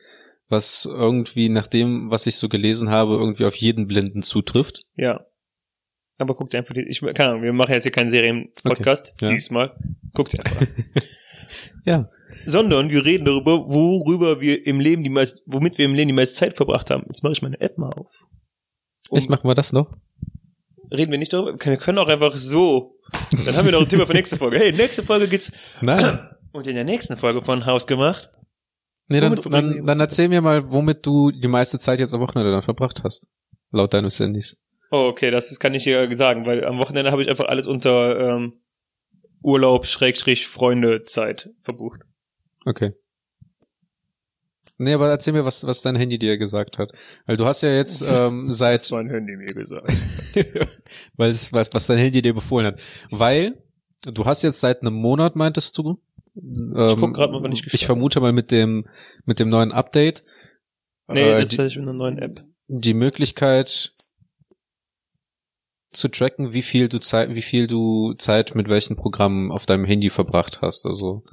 [0.48, 4.84] was irgendwie nach dem, was ich so gelesen habe, irgendwie auf jeden Blinden zutrifft.
[4.94, 5.26] Ja.
[6.18, 9.12] Aber guck dir einfach die, ich, keine Ahnung, wir machen jetzt hier keinen Serien-Podcast.
[9.16, 9.32] Okay, ja.
[9.32, 9.76] Diesmal.
[10.14, 10.66] Guck dir einfach.
[11.84, 12.08] Ja.
[12.44, 16.14] Sondern wir reden darüber, worüber wir im Leben die meiste, womit wir im Leben die
[16.14, 17.04] meiste Zeit verbracht haben.
[17.06, 18.06] Jetzt mache ich meine App mal auf.
[19.08, 19.92] Um- Ich machen wir das noch?
[20.92, 21.52] Reden wir nicht darüber?
[21.58, 22.94] Wir können auch einfach so.
[23.44, 24.58] Dann haben wir noch ein Thema für nächste Folge.
[24.58, 25.50] Hey, nächste Folge geht's.
[25.80, 26.28] Nein.
[26.52, 28.30] Und in der nächsten Folge von Haus gemacht.
[29.08, 32.50] Nee, dann, dann, dann erzähl mir mal, womit du die meiste Zeit jetzt am Wochenende
[32.52, 33.30] dann verbracht hast.
[33.70, 34.56] Laut deines Handys.
[34.90, 38.36] Oh, okay, das, kann ich hier sagen, weil am Wochenende habe ich einfach alles unter
[38.36, 38.54] ähm,
[39.46, 42.00] Urlaub, Schrägstrich, Freunde, Zeit verbucht.
[42.64, 42.94] Okay.
[44.76, 46.90] Nee, aber erzähl mir, was, was dein Handy dir gesagt hat.
[47.26, 49.92] Weil du hast ja jetzt ähm, seit, mein Handy mir gesagt.
[51.16, 52.80] weil es, was, was dein Handy dir befohlen hat.
[53.10, 53.62] Weil
[54.04, 56.02] du hast jetzt seit einem Monat, meintest du?
[56.34, 58.88] Ähm, guck grad mal, wann ich gestartet Ich vermute mal mit dem,
[59.26, 60.24] mit dem neuen Update.
[61.06, 62.44] Nee, äh, tatsächlich mit einer neuen App.
[62.66, 63.94] die Möglichkeit
[65.96, 69.84] zu tracken, wie viel du Zeit, wie viel du Zeit mit welchen Programmen auf deinem
[69.84, 71.24] Handy verbracht hast, also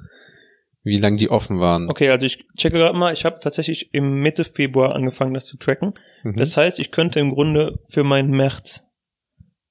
[0.82, 1.88] wie lange die offen waren.
[1.88, 5.56] Okay, also ich checke gerade mal, ich habe tatsächlich im Mitte Februar angefangen, das zu
[5.56, 5.94] tracken.
[6.22, 6.36] Mhm.
[6.36, 8.84] Das heißt, ich könnte im Grunde für meinen März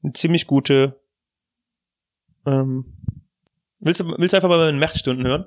[0.04, 1.00] eine ziemlich gute
[2.46, 2.98] ähm,
[3.84, 5.46] Willst du, willst du einfach mal meine Märzstunden hören?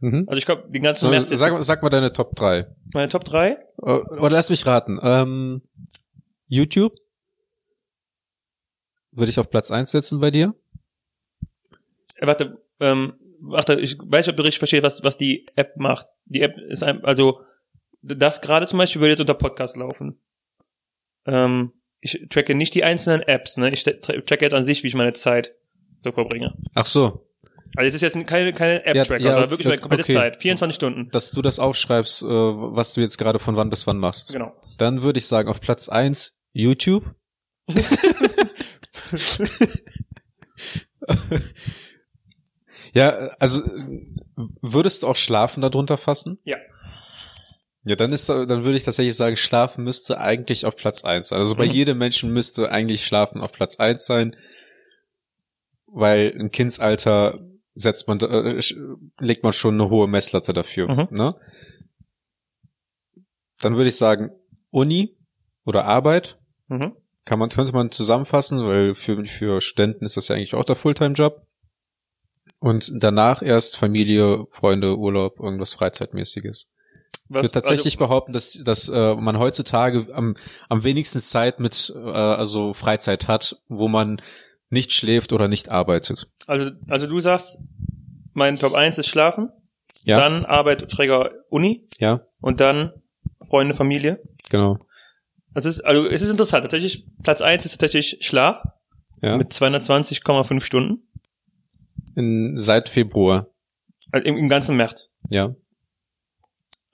[0.00, 0.24] mhm.
[0.26, 2.66] Also ich glaube, den ganzen März sag, sag mal deine Top 3.
[2.92, 3.58] meine Top 3.
[3.78, 4.98] Oder lass mich raten.
[5.02, 5.62] Ähm,
[6.46, 6.92] YouTube
[9.14, 10.54] würde ich auf Platz 1 setzen bei dir.
[12.16, 15.76] Äh, warte, ähm, warte, ich weiß nicht, ob du richtig verstehst, was, was die App
[15.76, 16.06] macht.
[16.26, 17.40] Die App ist ein, also
[18.02, 20.18] das gerade zum Beispiel würde jetzt unter Podcast laufen.
[21.26, 23.70] Ähm, ich tracke nicht die einzelnen Apps, ne?
[23.70, 25.54] Ich tra- tracke jetzt an sich, wie ich meine Zeit
[26.02, 26.54] so verbringe.
[26.74, 27.26] Ach so,
[27.76, 30.12] Also es ist jetzt keine, keine App-Tracker, Ja, ja, sondern wirklich meine komplette okay.
[30.12, 30.42] Zeit.
[30.42, 31.10] 24 Stunden.
[31.12, 34.34] dass du das aufschreibst, äh, was du jetzt gerade von wann bis wann machst.
[34.34, 34.52] Genau.
[34.76, 37.04] Dann würde ich sagen, auf Platz 1 YouTube.
[42.94, 43.08] Ja,
[43.40, 43.60] also
[44.62, 46.38] würdest du auch Schlafen darunter fassen?
[46.44, 46.56] Ja.
[47.86, 51.38] Ja, dann ist dann würde ich tatsächlich sagen, Schlafen müsste eigentlich auf Platz eins sein.
[51.40, 51.72] Also bei Mhm.
[51.72, 54.36] jedem Menschen müsste eigentlich Schlafen auf Platz eins sein,
[55.86, 57.40] weil im Kindsalter
[57.74, 58.60] setzt man, äh,
[59.18, 60.88] legt man schon eine hohe Messlatte dafür.
[60.88, 61.08] Mhm.
[61.10, 61.34] Ne?
[63.60, 64.30] Dann würde ich sagen,
[64.70, 65.16] Uni
[65.64, 66.38] oder Arbeit
[66.68, 66.96] Mhm.
[67.24, 70.76] Kann man, könnte man zusammenfassen, weil für, für Studenten ist das ja eigentlich auch der
[70.76, 71.46] Fulltime-Job.
[72.58, 76.70] Und danach erst Familie, Freunde, Urlaub, irgendwas Freizeitmäßiges.
[77.12, 80.36] Ich Was, würde tatsächlich behaupten, dass, dass äh, man heutzutage am,
[80.68, 84.20] am wenigsten Zeit mit äh, also Freizeit hat, wo man
[84.70, 86.28] nicht schläft oder nicht arbeitet.
[86.46, 87.58] also, also, also du sagst,
[88.32, 89.50] mein Top 1 ist Schlafen,
[90.02, 92.92] Ja, dann Arbeit, Schräger Uni ja, und dann
[93.46, 94.20] Freunde, Familie.
[94.50, 94.78] genau.
[95.54, 96.62] Das ist, also es ist interessant.
[96.64, 98.62] Tatsächlich, Platz 1 ist tatsächlich Schlaf
[99.22, 99.36] Ja.
[99.36, 101.02] mit 220,5 Stunden.
[102.16, 103.48] In, seit Februar.
[104.12, 105.10] Also im, im ganzen März.
[105.30, 105.54] Ja.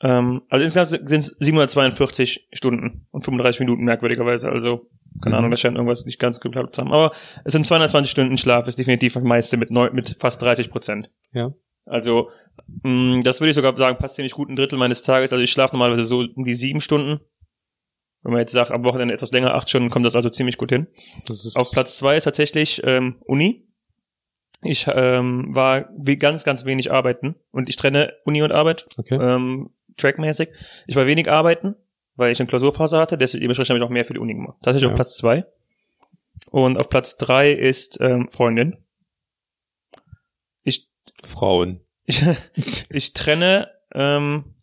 [0.02, 4.48] Ähm, also insgesamt sind es 742 Stunden und 35 Minuten merkwürdigerweise.
[4.48, 4.88] Also,
[5.22, 5.38] keine Mhm.
[5.38, 6.92] Ahnung, das scheint irgendwas nicht ganz geklappt zu haben.
[6.92, 7.12] Aber
[7.44, 11.10] es sind 220 Stunden Schlaf, ist definitiv das meiste mit, neun, mit fast 30 Prozent.
[11.32, 11.52] Ja.
[11.84, 12.30] Also,
[12.82, 15.32] mh, das würde ich sogar sagen, passt ziemlich gut ein Drittel meines Tages.
[15.32, 17.20] Also ich schlafe normalerweise so um die sieben Stunden.
[18.22, 20.70] Wenn man jetzt sagt, am Wochenende etwas länger, acht Stunden, kommt das also ziemlich gut
[20.70, 20.86] hin.
[21.26, 23.66] Das ist Auf Platz zwei ist tatsächlich ähm, Uni.
[24.62, 29.14] Ich ähm, war wie ganz, ganz wenig arbeiten und ich trenne Uni und Arbeit okay.
[29.14, 30.50] ähm, trackmäßig.
[30.86, 31.76] Ich war wenig arbeiten,
[32.16, 34.58] weil ich eine Klausurphase hatte, deswegen habe ich auch mehr für die Uni gemacht.
[34.62, 34.90] Tatsächlich Ja.
[34.90, 35.46] auf Platz zwei.
[36.50, 38.76] Und auf Platz drei ist ähm, Freundin.
[40.62, 40.88] Ich,
[41.24, 41.80] Frauen.
[42.04, 42.22] ich,
[42.90, 44.54] ich trenne ähm,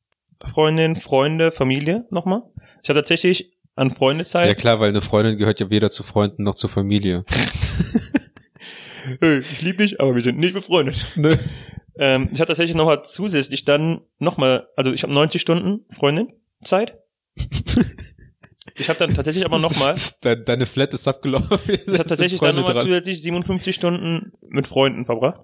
[0.45, 2.43] Freundin, Freunde, Familie nochmal.
[2.87, 4.47] Ich habe tatsächlich an Freundezeit.
[4.47, 7.25] Ja klar, weil eine Freundin gehört ja weder zu Freunden noch zur Familie.
[9.21, 11.13] Hey, ich liebe dich, aber wir sind nicht befreundet.
[11.15, 11.39] Ne?
[11.97, 16.97] Ähm, ich habe tatsächlich nochmal zusätzlich dann nochmal, also ich habe 90 Stunden Freundin Zeit.
[18.79, 21.57] Ich habe dann tatsächlich aber nochmal, Deine, deine Flat ist abgelaufen.
[21.67, 25.43] ich habe tatsächlich dann nochmal zusätzlich 57 Stunden mit Freunden verbracht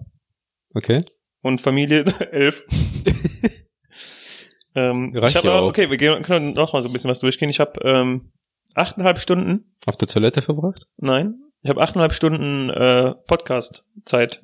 [0.75, 1.03] Okay.
[1.41, 2.63] und Familie 11.
[4.75, 5.69] ähm, Reicht ich ja aber, auch.
[5.69, 7.49] okay, wir gehen, können noch mal so ein bisschen was durchgehen.
[7.49, 8.31] Ich habe ähm,
[8.75, 10.87] achteinhalb Stunden, Auf der Toilette verbracht?
[10.97, 14.43] nein, ich habe achteinhalb Stunden äh, Podcast-Zeit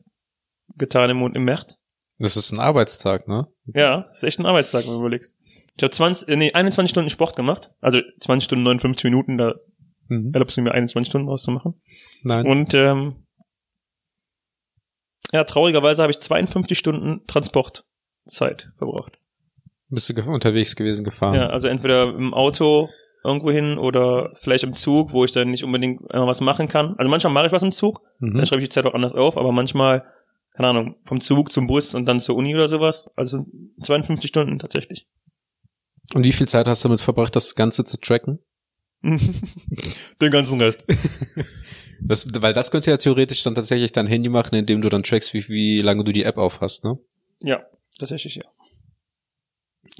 [0.78, 1.82] getan im, im März.
[2.20, 3.48] Das ist ein Arbeitstag, ne?
[3.74, 5.36] Ja, das ist echt ein Arbeitstag, wenn du überlegst.
[5.78, 7.72] Ich habe 20, äh, nee, 21 Stunden Sport gemacht.
[7.80, 9.56] Also 20 Stunden 59 Minuten, da
[10.12, 10.32] Mhm.
[10.34, 11.80] erlaubst du mir 21 Stunden rauszumachen.
[12.24, 12.48] Nein.
[12.48, 13.28] Und ähm,
[15.32, 19.19] ja, traurigerweise habe ich 52 Stunden Transportzeit verbraucht.
[19.90, 21.34] Bist du unterwegs gewesen gefahren?
[21.36, 22.90] Ja, also entweder im Auto
[23.24, 26.96] irgendwo hin oder vielleicht im Zug, wo ich dann nicht unbedingt äh, was machen kann.
[26.98, 28.36] Also manchmal mache ich was im Zug, Mhm.
[28.38, 30.06] dann schreibe ich die Zeit auch anders auf, aber manchmal,
[30.56, 33.10] keine Ahnung, vom Zug zum Bus und dann zur Uni oder sowas.
[33.16, 35.08] Also es sind 52 Stunden tatsächlich.
[36.14, 38.40] Und wie viel Zeit hast du damit verbracht, das Ganze zu tracken?
[39.04, 40.86] Den ganzen Rest.
[42.02, 45.34] Das, weil das könnte ja theoretisch dann tatsächlich dein Handy machen, indem du dann trackst,
[45.34, 46.98] wie, wie lange du die App aufhast, ne?
[47.42, 47.62] Ja,
[48.00, 48.44] tatsächlich ja.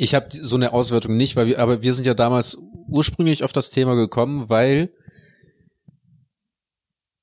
[0.02, 2.58] Ich habe so eine Auswertung nicht, weil wir, aber wir sind ja damals
[2.88, 4.94] ursprünglich auf das Thema gekommen, weil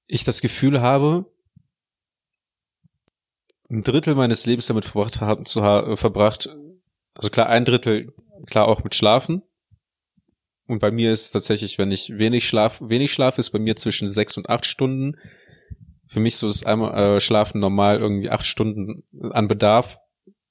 [0.07, 1.25] ich das Gefühl habe,
[3.71, 6.55] ein Drittel meines Lebens damit verbracht haben zu ha verbracht,
[7.15, 8.13] also klar ein Drittel
[8.45, 9.43] klar auch mit Schlafen.
[10.67, 14.11] Und bei mir ist tatsächlich, wenn ich wenig Schlaf, wenig Schlaf ist bei mir zwischen
[14.11, 15.17] sechs und acht Stunden.
[16.09, 19.99] Für mich so ist einmal äh, Schlafen normal irgendwie acht Stunden an Bedarf,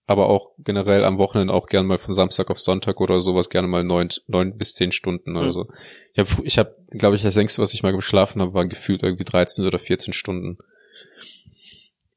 [0.07, 3.67] aber auch generell am Wochenende auch gerne mal von Samstag auf Sonntag oder sowas gerne
[3.67, 5.67] mal neun, neun bis zehn Stunden oder so.
[6.13, 9.01] Ich habe, ich hab, glaube ich, das längste, was ich mal geschlafen habe, war gefühlt
[9.01, 10.57] irgendwie 13 oder 14 Stunden.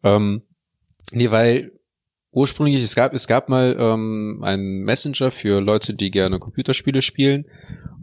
[0.04, 0.42] Ähm,
[1.12, 1.72] nee, weil
[2.30, 7.46] ursprünglich, es gab, es gab mal ähm, einen Messenger für Leute, die gerne Computerspiele spielen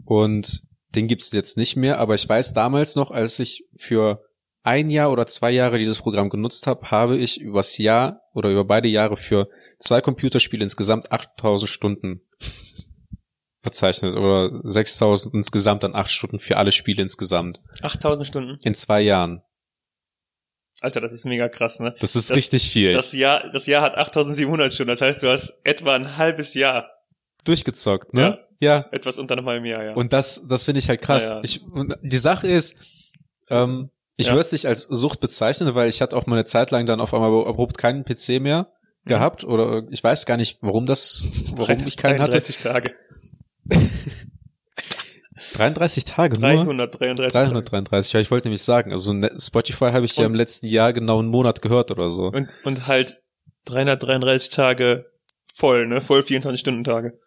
[0.04, 0.62] und
[0.96, 4.25] den gibt's jetzt nicht mehr, aber ich weiß damals noch, als ich für
[4.66, 8.64] ein Jahr oder zwei Jahre dieses Programm genutzt habe, habe ich übers Jahr oder über
[8.64, 9.48] beide Jahre für
[9.78, 12.20] zwei Computerspiele insgesamt 8000 Stunden
[13.62, 18.58] verzeichnet oder 6000 insgesamt an acht Stunden für alle Spiele insgesamt 8000 Stunden.
[18.62, 19.42] in zwei Jahren.
[20.80, 21.94] Alter, das ist mega krass, ne?
[22.00, 22.92] Das ist Das- richtig viel.
[22.92, 24.90] Das Jahr, das Jahr hat 8700 Stunden.
[24.90, 26.90] Das heißt, du hast etwa ein halbes Jahr.
[27.44, 28.36] Durchgezockt, ne?
[28.60, 28.86] Ja.
[28.92, 29.94] Etwas unter einem halben Jahr, ja.
[29.94, 31.28] Und das, das finde ich halt krass.
[31.28, 31.40] Ja, ja.
[31.44, 32.82] Ich, und die Sache ist,
[33.48, 34.32] ähm, ich Ja.
[34.32, 37.00] würde es nicht als Sucht bezeichnen, weil ich hatte auch mal eine Zeit lang dann
[37.00, 38.68] auf einmal abrupt keinen PC mehr
[39.04, 39.08] Mhm.
[39.10, 42.32] gehabt oder ich weiß gar nicht, warum das, warum ich keinen hatte.
[42.38, 42.94] 33 Tage.
[45.54, 46.64] 33 Tage nur.
[46.64, 47.50] 333 Tage.
[47.52, 50.66] 333, ja, ich wollte nämlich sagen, also ne- Spotify habe ich ja Und- im letzten
[50.66, 52.26] Jahr genau einen Monat gehört oder so.
[52.28, 53.18] Und, und halt
[53.66, 55.06] 333 Tage
[55.54, 56.00] voll, ne?
[56.00, 57.18] Voll 24-Stunden-Tage.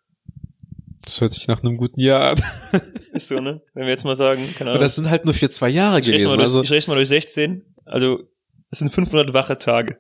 [1.04, 2.42] Das hört sich nach einem guten Jahr an.
[3.14, 3.62] Ist so, ne?
[3.74, 4.82] Wenn wir jetzt mal sagen, keine Aber Ahnung.
[4.82, 6.28] das sind halt nur für zwei Jahre ich mal, gewesen.
[6.28, 7.66] durch, Also, ich rechne mal durch 16.
[7.86, 8.24] Also,
[8.70, 9.98] das sind 500 wache Tage.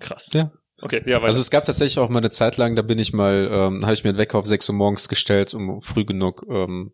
[0.00, 0.30] Krass.
[0.32, 0.52] Ja.
[0.82, 1.26] Okay, ja, weiter.
[1.26, 3.94] also es gab tatsächlich auch mal eine Zeit lang, da bin ich mal, ähm, habe
[3.94, 6.92] ich mir einen Wecker auf 6 Uhr morgens gestellt, um früh genug ähm,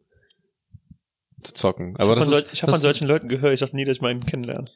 [1.42, 1.96] zu zocken.
[1.96, 4.24] Aber ich habe von, hab von solchen Leuten gehört, ich dachte nie, dass ich meinen
[4.24, 4.68] kennenlerne.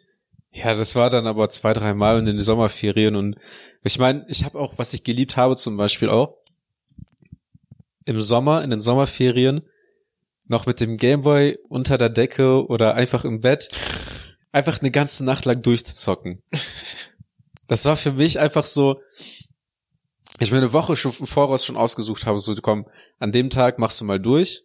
[0.56, 3.36] Ja, das war dann aber zwei, drei Mal in den Sommerferien und
[3.82, 6.38] ich meine, ich habe auch, was ich geliebt habe, zum Beispiel auch
[8.06, 9.62] im Sommer, in den Sommerferien,
[10.48, 13.68] noch mit dem Gameboy unter der Decke oder einfach im Bett,
[14.50, 16.42] einfach eine ganze Nacht lang durchzuzocken.
[17.68, 19.00] Das war für mich einfach so,
[20.38, 22.86] ich mir eine Woche schon im Voraus schon ausgesucht habe, so komm,
[23.18, 24.62] an dem Tag machst du mal durch.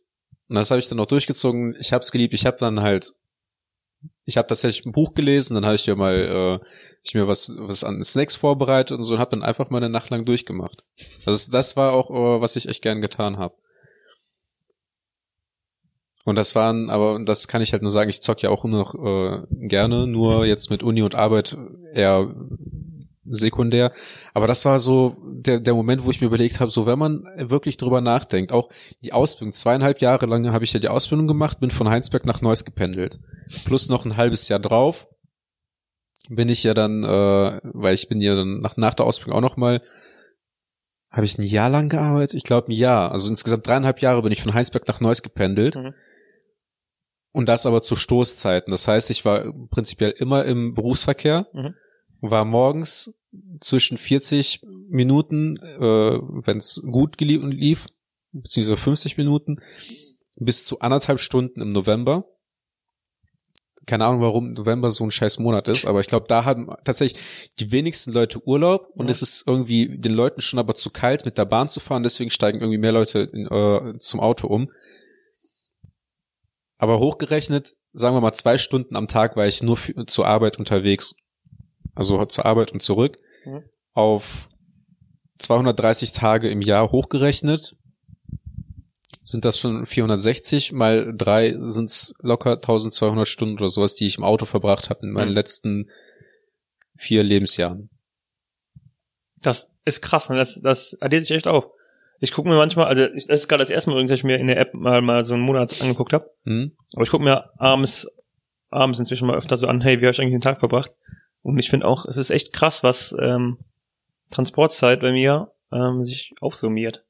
[0.48, 1.76] Und das habe ich dann auch durchgezogen.
[1.80, 2.36] Ich habe es geliebt.
[2.36, 3.14] Ich habe dann halt,
[4.26, 6.66] ich habe tatsächlich ein Buch gelesen, dann habe ich mir mal, äh,
[7.04, 9.90] ich mir was was an Snacks vorbereitet und so und habe dann einfach mal eine
[9.90, 10.84] Nacht lang durchgemacht.
[11.26, 13.56] Also das war auch, äh, was ich echt gern getan habe.
[16.24, 18.78] Und das waren, aber das kann ich halt nur sagen, ich zock ja auch immer
[18.78, 21.58] noch äh, gerne, nur jetzt mit Uni und Arbeit
[21.94, 22.32] eher
[23.26, 23.94] sekundär.
[24.34, 27.24] Aber das war so der, der Moment, wo ich mir überlegt habe, so wenn man
[27.38, 28.70] wirklich drüber nachdenkt, auch
[29.04, 32.42] die Ausbildung, zweieinhalb Jahre lang habe ich ja die Ausbildung gemacht, bin von Heinsberg nach
[32.42, 33.20] Neuss gependelt.
[33.66, 35.08] Plus noch ein halbes Jahr drauf
[36.30, 39.42] bin ich ja dann, äh, weil ich bin ja dann nach, nach der Ausbildung auch
[39.42, 39.82] noch mal,
[41.10, 42.36] habe ich ein Jahr lang gearbeitet?
[42.36, 43.12] Ich glaube ein Jahr.
[43.12, 45.76] Also insgesamt dreieinhalb Jahre bin ich von Heinsberg nach Neuss gependelt.
[45.76, 45.94] Mhm.
[47.34, 48.72] Und das aber zu Stoßzeiten.
[48.72, 51.76] Das heißt, ich war prinzipiell immer im Berufsverkehr, Mhm.
[52.22, 53.14] War morgens
[53.60, 57.88] zwischen 40 Minuten, äh, wenn es gut gelie- lief,
[58.32, 59.58] beziehungsweise 50 Minuten,
[60.36, 62.26] bis zu anderthalb Stunden im November.
[63.88, 67.52] Keine Ahnung, warum November so ein scheiß Monat ist, aber ich glaube, da haben tatsächlich
[67.60, 69.12] die wenigsten Leute Urlaub und Ja.
[69.12, 72.30] es ist irgendwie den Leuten schon aber zu kalt, mit der Bahn zu fahren, deswegen
[72.30, 74.70] steigen irgendwie mehr Leute in, äh, zum Auto um.
[76.78, 80.60] Aber hochgerechnet, sagen wir mal zwei Stunden am Tag war ich nur für, zur Arbeit
[80.60, 81.16] unterwegs.
[81.96, 83.18] Also zur Arbeit und zurück.
[83.46, 83.64] Mhm.
[83.94, 84.50] Auf
[85.40, 87.76] 230 Tage im Jahr hochgerechnet
[89.24, 94.18] sind das schon 460 mal drei sind es locker 1200 Stunden oder sowas, die ich
[94.18, 95.36] im Auto verbracht habe in meinen Mhm.
[95.36, 95.90] letzten
[96.98, 97.90] vier Lebensjahren.
[99.38, 100.38] Das ist krass, ne?
[100.38, 101.66] das, das addiert sich echt auf.
[102.20, 104.38] Ich gucke mir manchmal, also ich, das ist gerade das erste Mal, dass ich mir
[104.38, 106.30] in der App mal, mal so einen Monat angeguckt habe.
[106.46, 106.76] Hm?
[106.94, 108.08] Aber ich gucke mir abends,
[108.70, 110.94] abends inzwischen mal öfter so an, hey, wie habe ich eigentlich den Tag verbracht?
[111.44, 113.58] Und ich finde auch, es ist echt krass, was ähm,
[114.30, 117.06] Transportzeit bei mir ähm, sich aufsummiert.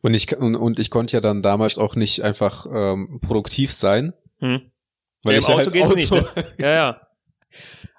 [0.00, 4.12] Und ich und, und ich konnte ja dann damals auch nicht einfach ähm, produktiv sein,
[4.38, 4.70] Hm.
[5.22, 6.44] weil ja, ich im Auto halt geht's Auto, nicht, ne?
[6.58, 7.00] Ja, ja.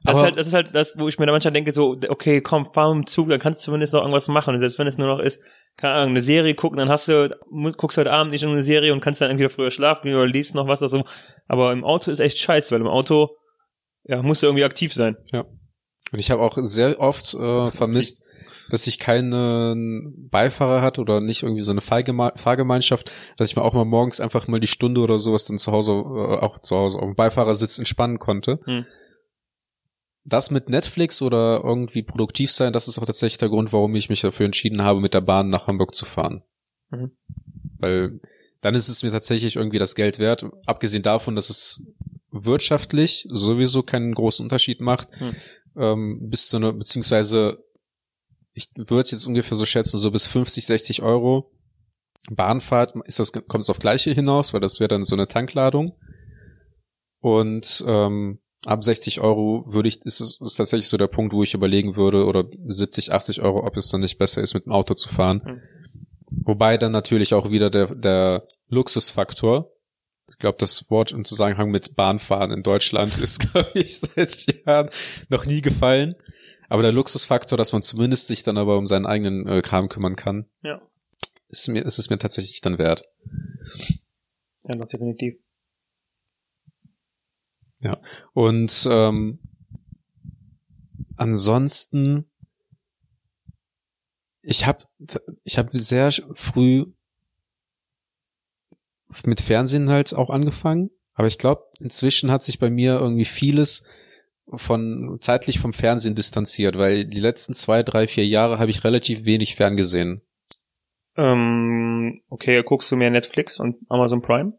[0.06, 2.42] Das ist, halt, das ist halt das, wo ich mir da manchmal denke, so, okay,
[2.42, 4.54] komm, fahr mit dem Zug, dann kannst du zumindest noch irgendwas machen.
[4.54, 5.42] Und selbst wenn es nur noch ist,
[5.78, 7.30] keine Ahnung, eine Serie gucken, dann hast du,
[7.78, 10.68] guckst heute Abend nicht eine Serie und kannst dann entweder früher schlafen oder liest noch
[10.68, 11.06] was oder so.
[11.48, 13.38] Aber im Auto ist echt scheiße, weil im Auto,
[14.06, 15.18] ja, musst du irgendwie aktiv sein.
[16.12, 18.24] Und ich habe auch sehr oft äh, vermisst,
[18.70, 23.64] dass ich keinen Beifahrer hatte oder nicht irgendwie so eine Fahrgeme Fahrgemeinschaft, dass ich mir
[23.64, 26.76] auch mal morgens einfach mal die Stunde oder sowas dann zu Hause, äh, auch zu
[26.76, 28.60] Hause auf dem Beifahrersitz entspannen konnte.
[28.66, 28.86] Hm.
[30.26, 34.10] Das mit Netflix oder irgendwie produktiv sein, das ist auch tatsächlich der Grund, warum ich
[34.10, 36.44] mich dafür entschieden habe, mit der Bahn nach Hamburg zu fahren.
[36.92, 37.12] Mhm.
[37.80, 38.22] Weil
[38.62, 41.84] dann ist es mir tatsächlich irgendwie das Geld wert, abgesehen davon, dass es
[42.34, 45.36] wirtschaftlich sowieso keinen großen Unterschied macht, Hm.
[45.78, 47.64] ähm, bis zu einer, beziehungsweise
[48.54, 51.52] ich würde jetzt ungefähr so schätzen, so bis 50, 60 Euro.
[52.32, 55.98] Bahnfahrt ist das, kommt es auf gleiche hinaus, weil das wäre dann so eine Tankladung.
[57.20, 61.44] Und ähm, ab 60 Euro würde ich, ist es ist tatsächlich so der Punkt, wo
[61.44, 64.72] ich überlegen würde, oder 70, 80 Euro, ob es dann nicht besser ist, mit dem
[64.72, 65.42] Auto zu fahren.
[65.44, 65.62] Mhm.
[66.46, 69.73] Wobei dann natürlich auch wieder der, der Luxusfaktor.
[70.44, 74.90] Ich glaube, das Wort im Zusammenhang mit Bahnfahren in Deutschland ist, glaube ich, seit Jahren
[75.30, 76.16] noch nie gefallen.
[76.68, 80.18] Aber der Luxusfaktor, dass man zumindest sich dann aber um seinen eigenen äh, Kram kümmern
[80.18, 80.82] kann, Ja.
[81.48, 83.06] ist mir, ist es mir tatsächlich dann wert.
[84.66, 85.36] Ja, doch, definitiv.
[88.34, 89.40] Und ähm,
[91.16, 92.30] ansonsten,
[94.42, 94.84] ich habe
[95.46, 96.88] ich hab sehr früh
[99.26, 103.84] mit Fernsehen halt auch angefangen, aber ich glaube, inzwischen hat sich bei mir irgendwie vieles
[104.48, 109.26] von zeitlich vom Fernsehen distanziert, weil die letzten zwei, drei, vier Jahre habe ich relativ
[109.26, 110.22] wenig ferngesehen.
[111.16, 114.54] Ähm, okay, guckst du mehr Netflix und Amazon Prime?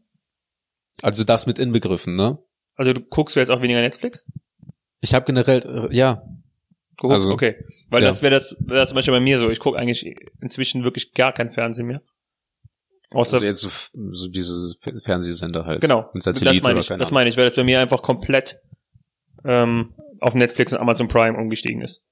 [1.03, 2.39] Also das mit inbegriffen, ne?
[2.77, 4.25] Also du guckst du jetzt auch weniger Netflix?
[5.01, 6.23] Ich habe generell, äh, ja,
[6.97, 7.13] Geguckt?
[7.15, 7.57] Also, okay.
[7.91, 8.09] Weil ja.
[8.09, 9.51] das wäre das, wär das zum Beispiel bei mir so.
[9.51, 12.03] Ich gucke eigentlich inzwischen wirklich gar kein Fernsehen mehr.
[13.15, 13.71] Außer, also jetzt so,
[14.13, 14.75] so diese
[15.05, 15.81] Fernsehsender halt.
[15.81, 16.11] genau.
[16.15, 16.99] Das Satellit meine oder ich.
[16.99, 18.61] Das meine ich, weil das bei mir einfach komplett
[19.45, 22.03] ähm, auf Netflix und Amazon Prime umgestiegen ist.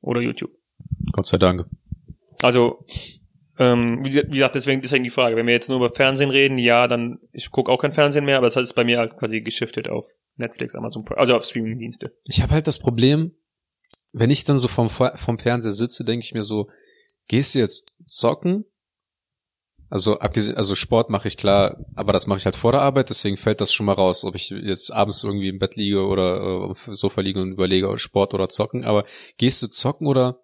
[0.00, 0.50] Oder YouTube.
[1.12, 1.66] Gott sei Dank.
[2.42, 2.84] Also,
[3.58, 5.36] ähm, wie gesagt- deswegen, deswegen die Frage.
[5.36, 8.36] Wenn wir jetzt nur über Fernsehen reden, ja, dann, ich gucke auch kein Fernsehen mehr,
[8.38, 12.12] aber das ist bei mir halt quasi geschiftet auf Netflix, Amazon Prime, also auf Streaming-Dienste.
[12.24, 13.32] Ich habe halt das Problem,
[14.12, 16.68] wenn ich dann so vom, vom Fernseher sitze, denke ich mir so,
[17.26, 18.64] gehst du jetzt zocken?
[19.90, 23.08] Also abgesehen, also Sport mache ich klar, aber das mache ich halt vor der Arbeit,
[23.08, 26.36] deswegen fällt das schon mal raus, ob ich jetzt abends irgendwie im Bett liege oder
[26.36, 28.84] äh, auf dem Sofa liege und überlege, Sport oder zocken.
[28.84, 29.04] Aber
[29.38, 30.40] gehst du zocken oder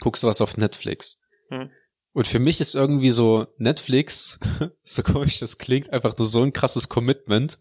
[0.00, 1.20] guckst du was auf Netflix?
[1.48, 1.70] Hm.
[2.14, 4.38] Und für mich ist irgendwie so Netflix,
[4.82, 7.58] so komisch das klingt, einfach so ein krasses Commitment,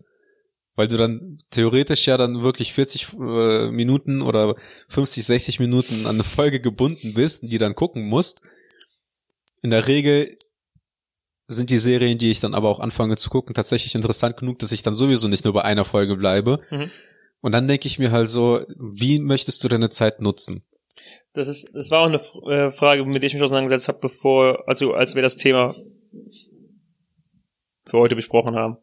[0.76, 4.56] weil du dann theoretisch ja dann wirklich 40 äh, Minuten oder
[4.88, 8.44] 50, 60 Minuten an eine Folge gebunden bist, die dann gucken musst.
[9.62, 10.38] In der Regel
[11.56, 14.72] sind die Serien, die ich dann aber auch anfange zu gucken, tatsächlich interessant genug, dass
[14.72, 16.60] ich dann sowieso nicht nur bei einer Folge bleibe.
[16.70, 16.92] Mhm.
[17.42, 20.64] Und dann denke ich mir halt so, wie möchtest du deine Zeit nutzen?
[21.34, 22.22] Das ist, das war auch eine
[22.54, 25.76] äh, Frage, mit der ich mich auseinandergesetzt habe, bevor, also als wir das Thema
[27.86, 28.78] für heute besprochen haben.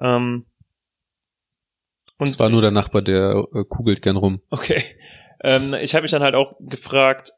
[0.00, 0.46] Ähm,
[2.18, 4.42] und Es war nur der Nachbar, der äh, kugelt gern rum.
[4.50, 4.82] Okay.
[5.42, 7.32] Ähm, ich habe mich dann halt auch gefragt,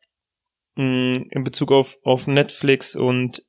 [0.77, 3.43] mh, in Bezug auf, auf Netflix und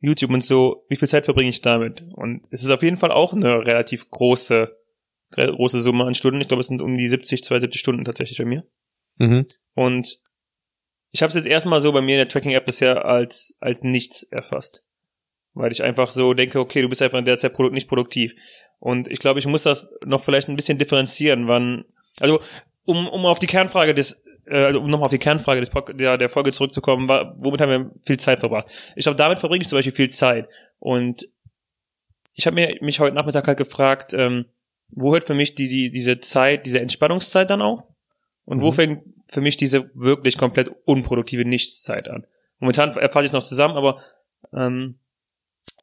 [0.00, 2.04] YouTube und so, wie viel Zeit verbringe ich damit?
[2.14, 4.76] Und es ist auf jeden Fall auch eine relativ große,
[5.30, 6.40] große Summe an Stunden.
[6.40, 8.64] Ich glaube, es sind um die 70, 72 Stunden tatsächlich bei mir.
[9.16, 9.46] Mhm.
[9.74, 10.18] Und
[11.12, 14.22] ich habe es jetzt erstmal so bei mir in der Tracking-App bisher als, als nichts
[14.22, 14.82] erfasst.
[15.52, 18.34] Weil ich einfach so denke, okay, du bist einfach in der Zeit nicht produktiv.
[18.78, 21.84] Und ich glaube, ich muss das noch vielleicht ein bisschen differenzieren, wann,
[22.20, 22.40] also
[22.84, 26.18] um, um auf die Kernfrage des, äh, also um nochmal auf die Kernfrage des der,
[26.18, 28.70] der Folge zurückzukommen, war, womit haben wir viel Zeit verbracht?
[28.96, 30.48] Ich glaube, damit verbringe ich zum Beispiel viel Zeit.
[30.78, 31.28] Und
[32.34, 34.46] ich habe mir mich heute Nachmittag halt gefragt, ähm,
[34.88, 37.82] wo hört für mich die, diese Zeit, diese Entspannungszeit dann auf?
[38.44, 38.74] Und wo Mhm.
[38.74, 42.26] fängt für mich diese wirklich komplett unproduktive Nichtszeit an?
[42.58, 44.02] Momentan erfasse ich es noch zusammen, aber
[44.52, 44.98] ähm,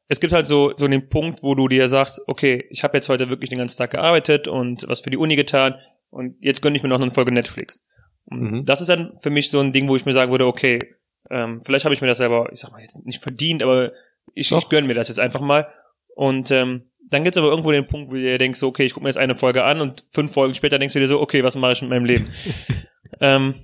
[0.08, 3.08] es gibt halt so, so den Punkt, wo du dir sagst, okay, ich habe jetzt
[3.08, 5.74] heute wirklich den ganzen Tag gearbeitet und was für die Uni getan
[6.10, 7.84] und jetzt gönne ich mir noch eine Folge Netflix.
[8.30, 8.64] Mhm.
[8.64, 10.78] das ist dann für mich so ein Ding, wo ich mir sagen würde, okay,
[11.30, 13.92] ähm, vielleicht habe ich mir das selber, ich sag mal jetzt nicht verdient, aber
[14.34, 14.58] ich, Doch.
[14.58, 15.68] ich gönne mir das jetzt einfach mal.
[16.14, 18.92] Und ähm, dann gibt's aber irgendwo den Punkt, wo du dir denkst, so, okay, ich
[18.92, 21.42] gucke mir jetzt eine Folge an und fünf Folgen später denkst du dir so, okay,
[21.42, 22.30] was mache ich mit meinem Leben?
[23.20, 23.54] ähm,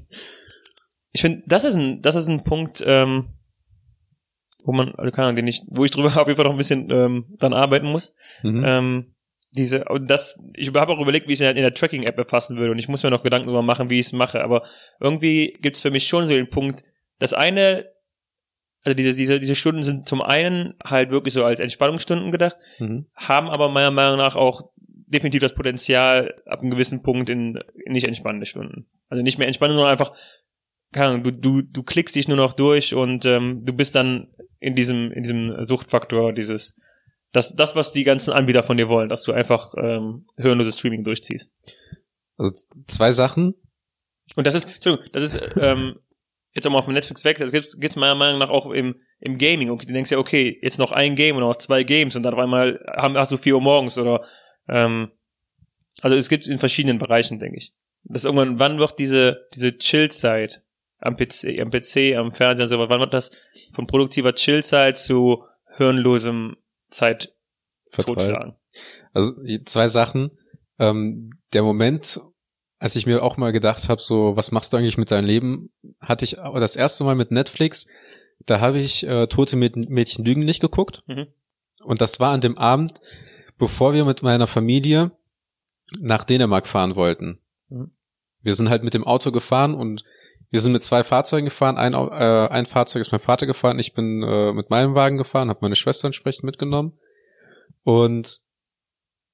[1.13, 3.35] ich finde, das ist ein, das ist ein Punkt, ähm,
[4.65, 6.59] wo man, also keine Ahnung, den ich, wo ich drüber auf jeden Fall noch ein
[6.59, 8.15] bisschen ähm, dann arbeiten muss.
[8.43, 8.65] Mhm.
[8.67, 9.14] Ähm,
[9.57, 12.73] diese, und das, ich habe auch überlegt, wie ich es in der Tracking-App erfassen würde
[12.73, 14.67] und ich muss mir noch Gedanken darüber machen, wie ich es mache, aber
[15.01, 16.83] irgendwie gibt's für mich schon so den Punkt,
[17.19, 17.87] das eine,
[18.83, 23.07] also diese, diese, diese Stunden sind zum einen halt wirklich so als Entspannungsstunden gedacht, Mhm.
[23.15, 24.71] haben aber meiner Meinung nach auch
[25.07, 28.87] definitiv das Potenzial ab einem gewissen Punkt in, in nicht entspannende Stunden.
[29.09, 30.13] Also nicht mehr entspannend, sondern einfach,
[30.93, 34.29] keine Ahnung, du, du, du klickst dich nur noch durch und ähm, du bist dann
[34.59, 36.77] in diesem, in diesem Suchtfaktor, dieses,
[37.35, 41.03] das, das, was die ganzen Anbieter von dir wollen, dass du einfach ähm, hörenloses Streaming
[41.03, 41.53] durchziehst.
[42.39, 42.53] Also
[42.87, 43.55] zwei Sachen.
[44.37, 45.97] Und das ist, Entschuldigung, das ist, ähm,
[46.55, 49.37] jetzt auch mal von Netflix weg, das gibt's, gibt's meiner Meinung nach auch im, im
[49.37, 49.71] Gaming.
[49.71, 52.35] Und du denkst ja, okay, jetzt noch ein Game oder noch zwei Games und dann
[52.35, 54.25] auf einmal haben, hast du vier Uhr morgens oder,
[54.69, 55.11] ähm,
[56.03, 57.75] also es gibt in verschiedenen Bereichen, denke ich.
[58.05, 60.63] Das irgendwann, wann wird diese, diese Chill-Zeit
[60.99, 63.33] am PC, am PC, am Fernseher und so, wann wird das
[63.73, 65.45] von produktiver Chill-Zeit zu
[65.77, 66.57] hirnlosem
[66.89, 67.35] Zeit
[67.91, 68.19] Vertreiben.
[68.19, 68.55] totschlagen?
[69.13, 70.31] Also zwei Sachen.
[70.79, 72.21] Ähm, der Moment,
[72.79, 75.73] als ich mir auch mal gedacht habe, so, was machst du eigentlich mit deinem Leben,
[76.01, 77.87] hatte ich das erste Mal mit Netflix,
[78.47, 81.03] da habe ich äh, Tote Mäd- Mädchen lügen nicht geguckt.
[81.07, 81.29] Mhm.
[81.83, 83.01] Und das war an dem Abend,
[83.59, 85.13] bevor wir mit meiner Familie
[86.01, 87.41] nach Dänemark fahren wollten.
[87.69, 87.93] Mhm.
[88.41, 90.05] Wir sind halt mit dem Auto gefahren und
[90.55, 91.77] wir sind mit zwei Fahrzeugen gefahren.
[91.77, 95.49] Ein, äh, ein Fahrzeug ist mein Vater gefahren, ich bin äh, mit meinem Wagen gefahren,
[95.49, 96.97] habe meine Schwester entsprechend mitgenommen.
[97.83, 98.39] Und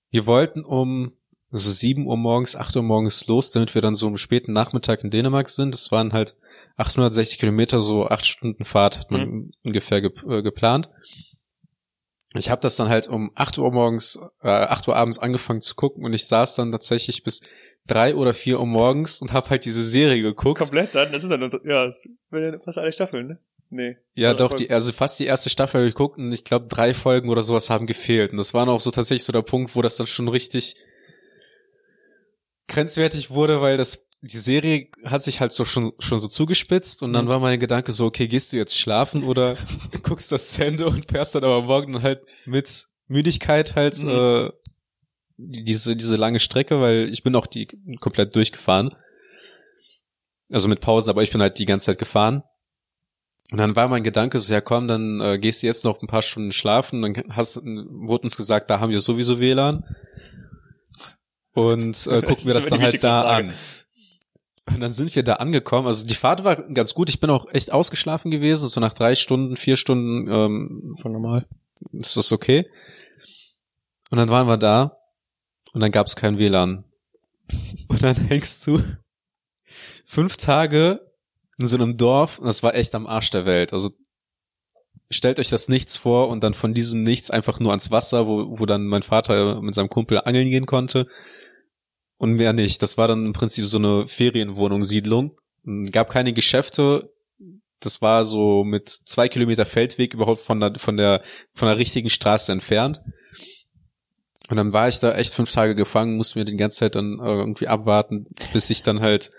[0.08, 1.12] wir wollten um
[1.50, 5.04] so 7 Uhr morgens, 8 Uhr morgens los, damit wir dann so am späten Nachmittag
[5.04, 5.74] in Dänemark sind.
[5.74, 6.38] Das waren halt
[6.78, 10.88] 860 Kilometer, so acht Stunden Fahrt hat man ungefähr gep äh, geplant.
[12.32, 15.74] Ich habe das dann halt um 8 Uhr morgens, äh, 8 Uhr abends angefangen zu
[15.74, 17.42] gucken und ich saß dann tatsächlich bis
[17.90, 20.58] drei oder vier Uhr morgens und habe halt diese Serie geguckt.
[20.58, 21.12] Komplett dann?
[21.12, 21.90] Das ist dann, ja,
[22.64, 23.38] fast alle Staffeln, ne?
[23.72, 23.96] Nee.
[24.14, 26.92] Ja, doch, die, also fast die erste Staffel habe ich geguckt und ich glaube, drei
[26.92, 28.32] Folgen oder sowas haben gefehlt.
[28.32, 30.74] Und das war auch so tatsächlich so der Punkt, wo das dann schon richtig
[32.68, 37.14] grenzwertig wurde, weil das die Serie hat sich halt so schon, schon so zugespitzt und
[37.14, 37.28] dann Mhm.
[37.30, 39.56] war mein Gedanke so, okay, gehst du jetzt schlafen oder
[40.02, 44.10] guckst das zu Ende und fährst dann aber morgen halt mit Müdigkeit halt Mhm.
[44.10, 44.50] äh,
[45.48, 47.66] diese, diese lange Strecke, weil ich bin auch die
[48.00, 48.94] komplett durchgefahren.
[50.52, 52.42] Also mit Pausen, aber ich bin halt die ganze Zeit gefahren.
[53.50, 56.06] Und dann war mein Gedanke so, ja komm, dann äh, gehst du jetzt noch ein
[56.06, 59.84] paar Stunden schlafen, dann hast, wurde uns gesagt, da haben wir sowieso WLAN.
[61.52, 63.72] Und äh, gucken wir Das das dann halt da wichtigste
[64.68, 64.74] an.
[64.74, 65.88] Und dann sind wir da angekommen.
[65.88, 67.08] Also die Fahrt war ganz gut.
[67.08, 68.68] Ich bin auch echt ausgeschlafen gewesen.
[68.68, 71.46] So nach drei Stunden, vier Stunden ähm, Von normal.
[71.92, 72.70] ist das okay.
[74.10, 74.99] Und dann waren wir da
[75.72, 76.84] und dann gab es kein WLAN.
[77.88, 78.80] Und dann hängst du
[80.04, 81.00] fünf Tage
[81.58, 83.72] in so einem Dorf und das war echt am Arsch der Welt.
[83.72, 83.90] Also
[85.10, 88.58] stellt euch das Nichts vor und dann von diesem Nichts einfach nur ans Wasser, wo,
[88.58, 91.06] wo dann mein Vater mit seinem Kumpel angeln gehen konnte.
[92.16, 92.82] Und mehr nicht.
[92.82, 95.38] Das war dann im Prinzip so eine Ferienwohnung, Siedlung.
[95.90, 97.12] Gab keine Geschäfte.
[97.80, 101.22] Das war so mit zwei Kilometer Feldweg überhaupt von der, von der,
[101.54, 103.00] von der richtigen Straße entfernt.
[104.50, 107.20] Und dann war ich da echt fünf Tage gefangen, musste mir die ganze Zeit dann
[107.20, 109.30] äh, irgendwie abwarten, bis ich dann halt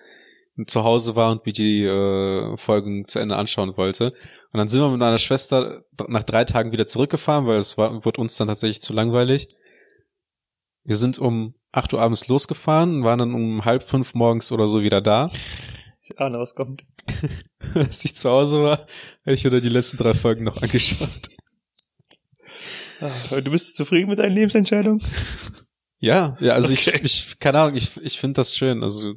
[0.66, 4.14] zu Hause war und mir die äh, Folgen zu Ende anschauen wollte.
[4.54, 8.06] Und dann sind wir mit meiner Schwester nach drei Tagen wieder zurückgefahren, weil es war,
[8.06, 9.50] wurde uns dann tatsächlich zu langweilig.
[10.84, 14.82] Wir sind um acht Uhr abends losgefahren waren dann um halb fünf morgens oder so
[14.82, 15.30] wieder da.
[16.04, 16.84] Ich ahne, was kommt.
[17.76, 18.78] Als ich zu Hause war,
[19.26, 21.30] habe ich wieder die letzten drei Folgen noch angeschaut.
[23.02, 25.02] Ah, Du bist zufrieden mit deinen Lebensentscheidungen?
[26.04, 26.94] Ja, ja, also Okay.
[27.04, 28.82] ich, ich, keine Ahnung, ich, ich finde das schön.
[28.82, 29.14] Also,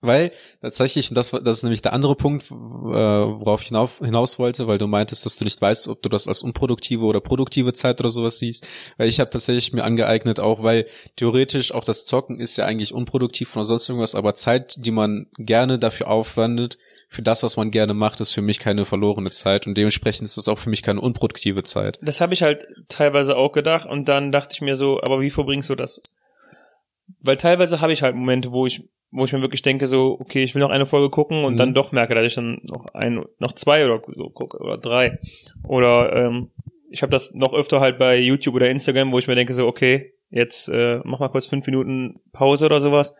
[0.00, 0.30] weil
[0.62, 4.66] tatsächlich, und das, das ist nämlich der andere Punkt, äh, worauf ich hinauf, hinaus wollte,
[4.68, 8.00] weil du meintest, dass du nicht weißt, ob du das als unproduktive oder produktive Zeit
[8.00, 8.66] oder sowas siehst.
[8.96, 10.86] Weil ich habe tatsächlich mir angeeignet, auch weil
[11.16, 15.26] theoretisch auch das Zocken ist ja eigentlich unproduktiv oder sonst irgendwas, aber Zeit, die man
[15.36, 16.78] gerne dafür aufwendet,
[17.14, 20.36] für das, was man gerne macht, ist für mich keine verlorene Zeit und dementsprechend ist
[20.36, 21.98] das auch für mich keine unproduktive Zeit.
[22.02, 25.30] Das habe ich halt teilweise auch gedacht und dann dachte ich mir so, aber wie
[25.30, 26.02] verbringst du das?
[27.20, 30.42] Weil teilweise habe ich halt Momente, wo ich, wo ich mir wirklich denke so, okay,
[30.42, 31.58] ich will noch eine Folge gucken und Mhm.
[31.58, 35.18] dann doch merke, dass ich dann noch ein, noch zwei oder so gucke oder drei.
[35.66, 36.50] Oder ähm,
[36.90, 39.66] ich habe das noch öfter halt bei YouTube oder Instagram, wo ich mir denke so,
[39.66, 43.14] okay, jetzt äh, mach mal kurz fünf Minuten Pause oder sowas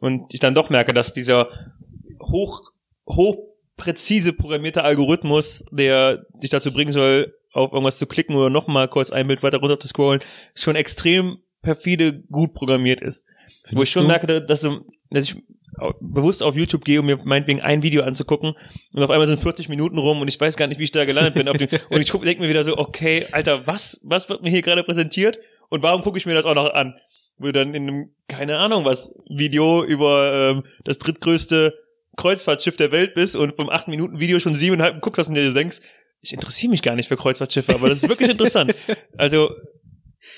[0.00, 1.48] und ich dann doch merke, dass dieser
[2.20, 2.70] hoch
[3.08, 9.10] hochpräzise programmierte Algorithmus, der dich dazu bringen soll, auf irgendwas zu klicken oder nochmal kurz
[9.10, 10.22] ein Bild weiter runter zu scrollen,
[10.54, 13.24] schon extrem perfide gut programmiert ist.
[13.70, 14.08] Wo ich Findest schon du?
[14.08, 14.66] merke, dass,
[15.10, 15.36] dass ich
[16.00, 18.54] bewusst auf YouTube gehe, um mir meinetwegen ein Video anzugucken
[18.92, 21.04] und auf einmal sind 40 Minuten rum und ich weiß gar nicht, wie ich da
[21.04, 21.48] gelandet bin.
[21.90, 25.38] Und ich denke mir wieder so, okay, Alter, was, was wird mir hier gerade präsentiert
[25.70, 26.94] und warum gucke ich mir das auch noch an?
[27.38, 31.74] Wo dann in einem, keine Ahnung was, Video über ähm, das drittgrößte
[32.16, 35.52] Kreuzfahrtschiff der Welt bist und vom 8 Minuten Video schon siebeneinhalb guckst hast und dir
[35.52, 35.80] denkst,
[36.20, 38.74] ich interessiere mich gar nicht für Kreuzfahrtschiffe, aber das ist wirklich interessant.
[39.18, 39.50] Also,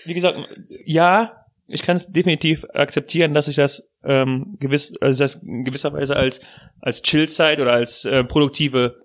[0.05, 0.39] wie gesagt,
[0.85, 5.93] ja, ich kann es definitiv akzeptieren, dass ich das ähm, gewiss, also das in gewisser
[5.93, 6.41] Weise als
[6.81, 8.97] als Chillzeit oder als äh, produktive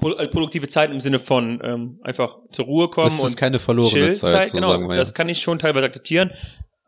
[0.00, 3.36] pro, als produktive Zeit im Sinne von ähm, einfach zur Ruhe kommen Das ist und
[3.36, 4.96] keine verlorene Zeit, so genau, sagen wir.
[4.96, 6.32] das kann ich schon teilweise akzeptieren.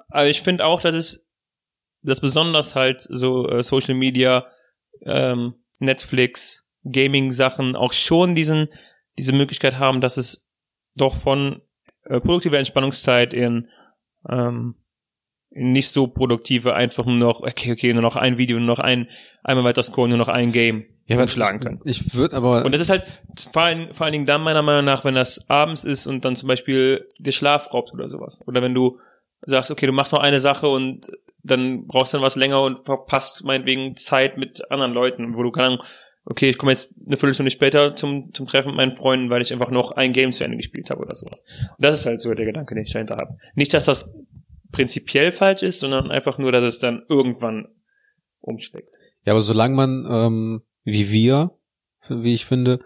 [0.08, 1.26] Aber ich finde auch, dass es,
[2.02, 4.46] dass besonders halt so äh, Social Media,
[5.04, 8.68] ähm, Netflix, Gaming-Sachen auch schon diesen,
[9.18, 10.46] diese Möglichkeit haben, dass es
[10.96, 11.60] doch von
[12.04, 13.68] äh, produktiver Entspannungszeit in,
[14.28, 14.76] ähm,
[15.50, 18.78] in nicht so produktive einfach nur noch, okay, okay, nur noch ein Video, nur noch
[18.78, 19.08] ein,
[19.42, 21.80] einmal weiter scrollen, nur noch ein Game aber umschlagen können.
[21.84, 23.04] Ich, ich würde aber Und das ist halt
[23.52, 26.36] vor allen, vor allen Dingen dann meiner Meinung nach, wenn das abends ist und dann
[26.36, 28.40] zum Beispiel dir Schlaf raubt oder sowas.
[28.46, 28.98] Oder wenn du
[29.42, 31.10] sagst, okay, du machst noch eine Sache und
[31.42, 35.50] dann brauchst du dann was länger und verpasst meinetwegen Zeit mit anderen Leuten, wo du
[35.50, 35.78] kann,
[36.24, 39.52] okay, ich komme jetzt eine Viertelstunde später zum, zum Treffen mit meinen Freunden, weil ich
[39.52, 41.40] einfach noch ein Game zu Ende gespielt habe oder sowas.
[41.58, 43.36] Und das ist halt so der Gedanke, den ich dahinter habe.
[43.54, 44.12] Nicht, dass das
[44.70, 47.68] prinzipiell falsch ist, sondern einfach nur, dass es dann irgendwann
[48.40, 48.94] umschlägt.
[49.24, 51.58] Ja, aber solange man, ähm, wie wir,
[52.08, 52.80] wie ich finde,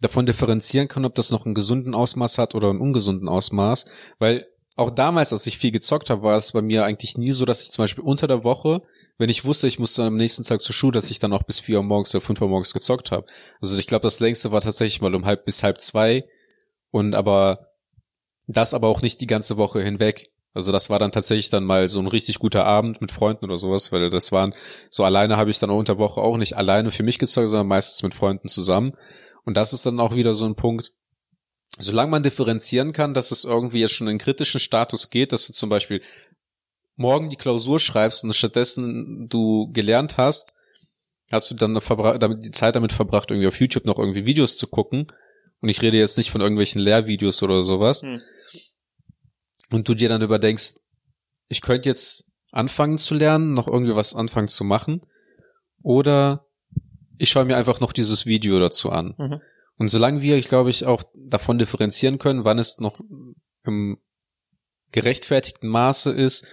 [0.00, 3.86] davon differenzieren kann, ob das noch einen gesunden Ausmaß hat oder einen ungesunden Ausmaß,
[4.18, 4.46] weil
[4.76, 7.62] auch damals, als ich viel gezockt habe, war es bei mir eigentlich nie so, dass
[7.62, 8.82] ich zum Beispiel unter der Woche,
[9.16, 11.60] wenn ich wusste, ich musste am nächsten Tag zur Schule, dass ich dann auch bis
[11.60, 13.26] vier Uhr morgens oder fünf Uhr morgens gezockt habe.
[13.60, 16.24] Also ich glaube, das längste war tatsächlich mal um halb bis halb zwei
[16.90, 17.70] und aber
[18.46, 20.30] das aber auch nicht die ganze Woche hinweg.
[20.52, 23.56] Also das war dann tatsächlich dann mal so ein richtig guter Abend mit Freunden oder
[23.56, 24.54] sowas, weil das waren
[24.90, 27.66] so alleine habe ich dann auch unter Woche auch nicht alleine für mich gezockt, sondern
[27.66, 28.92] meistens mit Freunden zusammen.
[29.44, 30.92] Und das ist dann auch wieder so ein Punkt,
[31.78, 35.52] solange man differenzieren kann, dass es irgendwie jetzt schon in kritischen Status geht, dass du
[35.52, 36.02] zum Beispiel
[36.96, 40.54] morgen die Klausur schreibst und stattdessen du gelernt hast,
[41.30, 44.66] hast du dann damit die Zeit damit verbracht, irgendwie auf YouTube noch irgendwie Videos zu
[44.66, 45.12] gucken.
[45.60, 48.02] Und ich rede jetzt nicht von irgendwelchen Lehrvideos oder sowas.
[48.02, 48.20] Hm.
[49.70, 50.76] Und du dir dann überdenkst,
[51.48, 55.02] ich könnte jetzt anfangen zu lernen, noch irgendwie was anfangen zu machen.
[55.82, 56.46] Oder
[57.18, 59.14] ich schaue mir einfach noch dieses Video dazu an.
[59.18, 59.40] Mhm.
[59.78, 62.98] Und solange wir, ich glaube ich, auch davon differenzieren können, wann es noch
[63.64, 63.98] im
[64.92, 66.46] gerechtfertigten Maße ist,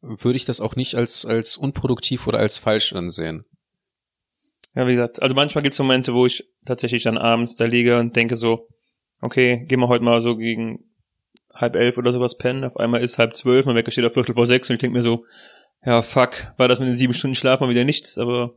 [0.00, 3.44] würde ich das auch nicht als, als unproduktiv oder als falsch ansehen.
[4.74, 8.14] Ja, wie gesagt, also manchmal gibt's Momente, wo ich tatsächlich dann abends da liege und
[8.14, 8.68] denke so,
[9.20, 10.84] okay, gehen wir heute mal so gegen
[11.52, 12.62] halb elf oder sowas pennen.
[12.62, 14.96] Auf einmal ist halb zwölf, mein Wecker steht auf Viertel vor sechs und ich denke
[14.96, 15.24] mir so,
[15.84, 18.54] ja, fuck, war das mit den sieben Stunden Schlaf mal wieder nichts, aber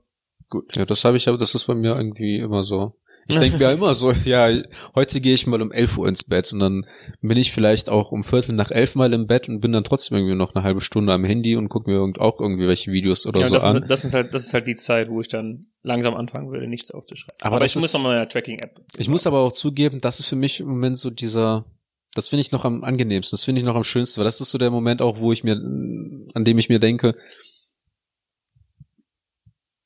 [0.50, 0.76] gut.
[0.76, 2.96] Ja, das habe ich aber, das ist bei mir irgendwie immer so.
[3.32, 4.50] Ich denke mir immer so, ja,
[4.96, 6.86] heute gehe ich mal um 11 Uhr ins Bett und dann
[7.22, 10.18] bin ich vielleicht auch um Viertel nach elf mal im Bett und bin dann trotzdem
[10.18, 13.40] irgendwie noch eine halbe Stunde am Handy und gucke mir auch irgendwie welche Videos oder
[13.42, 13.86] ja, so das, an.
[13.88, 16.92] das, ist halt, das ist halt die Zeit, wo ich dann langsam anfangen würde, nichts
[16.92, 17.38] aufzuschreiben.
[17.42, 18.82] Aber Aber, ich muss ist- noch mal eine Tracking-App.
[18.98, 21.66] Ich muss aber auch zugeben, das ist für mich im Moment so dieser,
[22.14, 24.50] das finde ich noch am angenehmsten, das finde ich noch am schönsten, weil das ist
[24.52, 27.16] so der Moment auch, wo ich mir, an dem ich mir denke,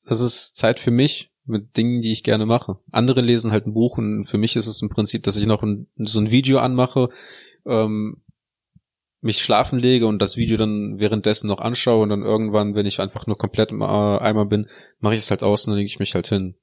[0.08, 2.78] das ist Zeit für mich mit Dingen, die ich gerne mache.
[2.90, 5.62] Andere lesen halt ein Buch und für mich ist es im Prinzip, dass ich noch
[5.62, 7.08] ein, so ein Video anmache,
[7.64, 8.22] ähm,
[9.20, 13.00] mich schlafen lege und das Video dann währenddessen noch anschaue und dann irgendwann, wenn ich
[13.00, 14.68] einfach nur komplett im äh, Eimer bin,
[15.00, 16.56] mache ich es halt aus und dann lege ich mich halt hin.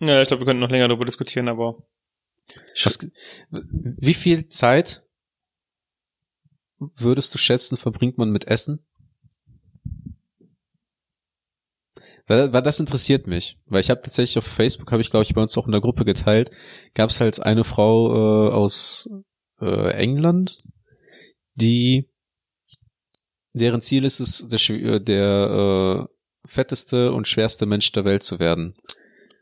[0.00, 1.82] Ja, ich glaube, wir könnten noch länger darüber diskutieren, aber
[2.82, 3.10] Was,
[3.50, 5.04] wie viel Zeit
[6.78, 8.86] würdest du schätzen, verbringt man mit Essen?
[12.28, 15.42] Weil, das interessiert mich, weil ich habe tatsächlich auf Facebook, habe ich glaube ich bei
[15.42, 16.50] uns auch in der Gruppe geteilt,
[16.94, 19.08] gab es halt eine Frau äh, aus
[19.60, 20.58] äh, England,
[21.54, 22.08] die
[23.54, 28.38] deren Ziel ist es, der, äh, der äh, fetteste und schwerste Mensch der Welt zu
[28.38, 28.74] werden.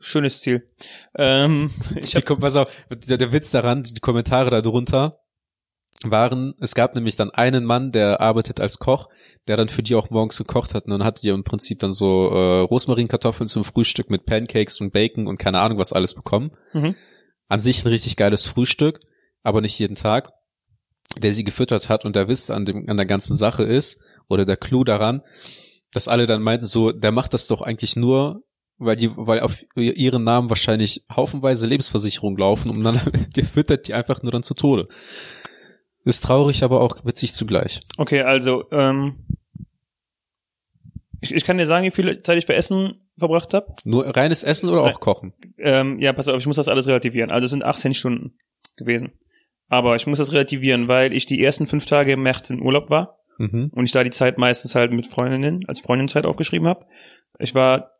[0.01, 0.69] schönes Ziel.
[1.17, 5.19] Ähm, ich die, Kom- pass auf, der, der Witz daran, die Kommentare darunter
[6.05, 9.09] waren, es gab nämlich dann einen Mann, der arbeitet als Koch,
[9.49, 11.93] der dann für die auch morgens gekocht hat und dann hatte die im Prinzip dann
[11.93, 16.51] so äh, Rosmarinkartoffeln zum Frühstück mit Pancakes und Bacon und keine Ahnung was alles bekommen.
[16.73, 16.95] Mhm.
[17.49, 19.01] An sich ein richtig geiles Frühstück,
[19.43, 20.33] aber nicht jeden Tag,
[21.19, 24.45] der sie gefüttert hat und der Witz an dem an der ganzen Sache ist oder
[24.45, 25.23] der Clou daran,
[25.93, 28.43] dass alle dann meinten so, der macht das doch eigentlich nur
[28.79, 33.01] weil die, weil auf ihren Namen wahrscheinlich haufenweise Lebensversicherungen laufen und dann
[33.37, 34.89] der füttert die einfach nur dann zu Tode.
[36.07, 37.83] Ist traurig, aber auch witzig zugleich.
[37.99, 39.27] Okay, also ähm,
[41.21, 43.75] ich, ich kann dir sagen, wie viel Zeit ich für Essen verbracht habe.
[43.85, 45.35] Nur reines Essen oder auch Kochen?
[45.59, 47.31] Ähm, ja, pass auf, ich muss das alles relativieren.
[47.31, 48.39] Also es sind 18 Stunden
[48.77, 49.13] gewesen.
[49.69, 52.89] Aber ich muss das relativieren, weil ich die ersten fünf Tage im März in Urlaub
[52.89, 53.71] war Mhm.
[53.75, 56.87] und ich da die Zeit meistens halt mit Freundinnen als Freundinzeit aufgeschrieben habe.
[57.39, 57.91] Ich war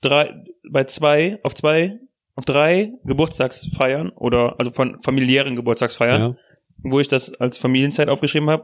[0.00, 1.98] drei, bei zwei, auf zwei,
[2.38, 6.36] auf drei Geburtstagsfeiern oder also von familiären Geburtstagsfeiern, Ja.
[6.84, 8.62] wo ich das als Familienzeit aufgeschrieben habe.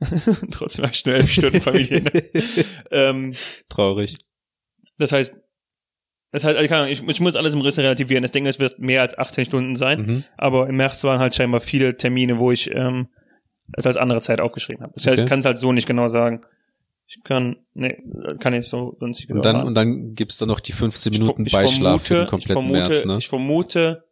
[0.50, 2.02] Trotzdem habe ich nur elf Stunden Familie.
[2.90, 3.32] Ähm,
[3.70, 4.18] Traurig.
[4.98, 5.34] das heißt,
[6.32, 8.24] das heißt, also ich, ich muss alles im Riss relativieren.
[8.24, 10.00] Ich denke, es wird mehr als 18 Stunden sein.
[10.02, 10.24] Mhm.
[10.36, 13.08] Aber im März waren halt scheinbar viele Termine, wo ich ähm,
[13.74, 14.92] es als andere Zeit aufgeschrieben habe.
[14.94, 15.24] Das heißt, Okay.
[15.24, 16.42] ich kann es halt so nicht genau sagen.
[17.14, 18.02] Ich kann, nee,
[18.40, 21.12] kann ich so sonst nicht genau Und dann, und dann gibt's dann noch die 15
[21.12, 23.16] Ich ver- Minuten ich Beischlaf für den vermute- kompletten ich vermute, März, ne?
[23.18, 24.04] Ich vermute,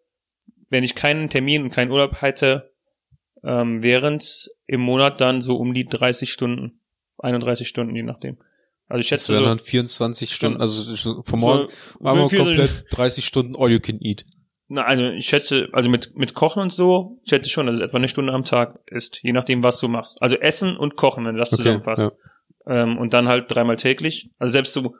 [0.68, 2.72] wenn ich keinen Termin und keinen Urlaub hätte,
[3.42, 6.80] ähm, während im Monat dann so um die 30 Stunden,
[7.18, 8.36] 31 Stunden, je nachdem.
[8.86, 11.68] Also ich Das schätze wären so, dann 24 Stunden, also so vom Morgen
[12.01, 14.26] einmal 44 komplett 30 Stunden all you can eat.
[14.68, 17.86] Na, also ich schätze, also mit, mit Kochen und so, ich schätze schon, dass es
[17.86, 20.20] etwa eine Stunde am Tag ist, je nachdem, was du machst.
[20.22, 22.03] Also Essen und Kochen, wenn du das Okay, zusammenfasst.
[22.03, 22.12] ja.
[22.66, 24.30] Ähm, und dann halt dreimal täglich.
[24.38, 24.94] Also selbst so,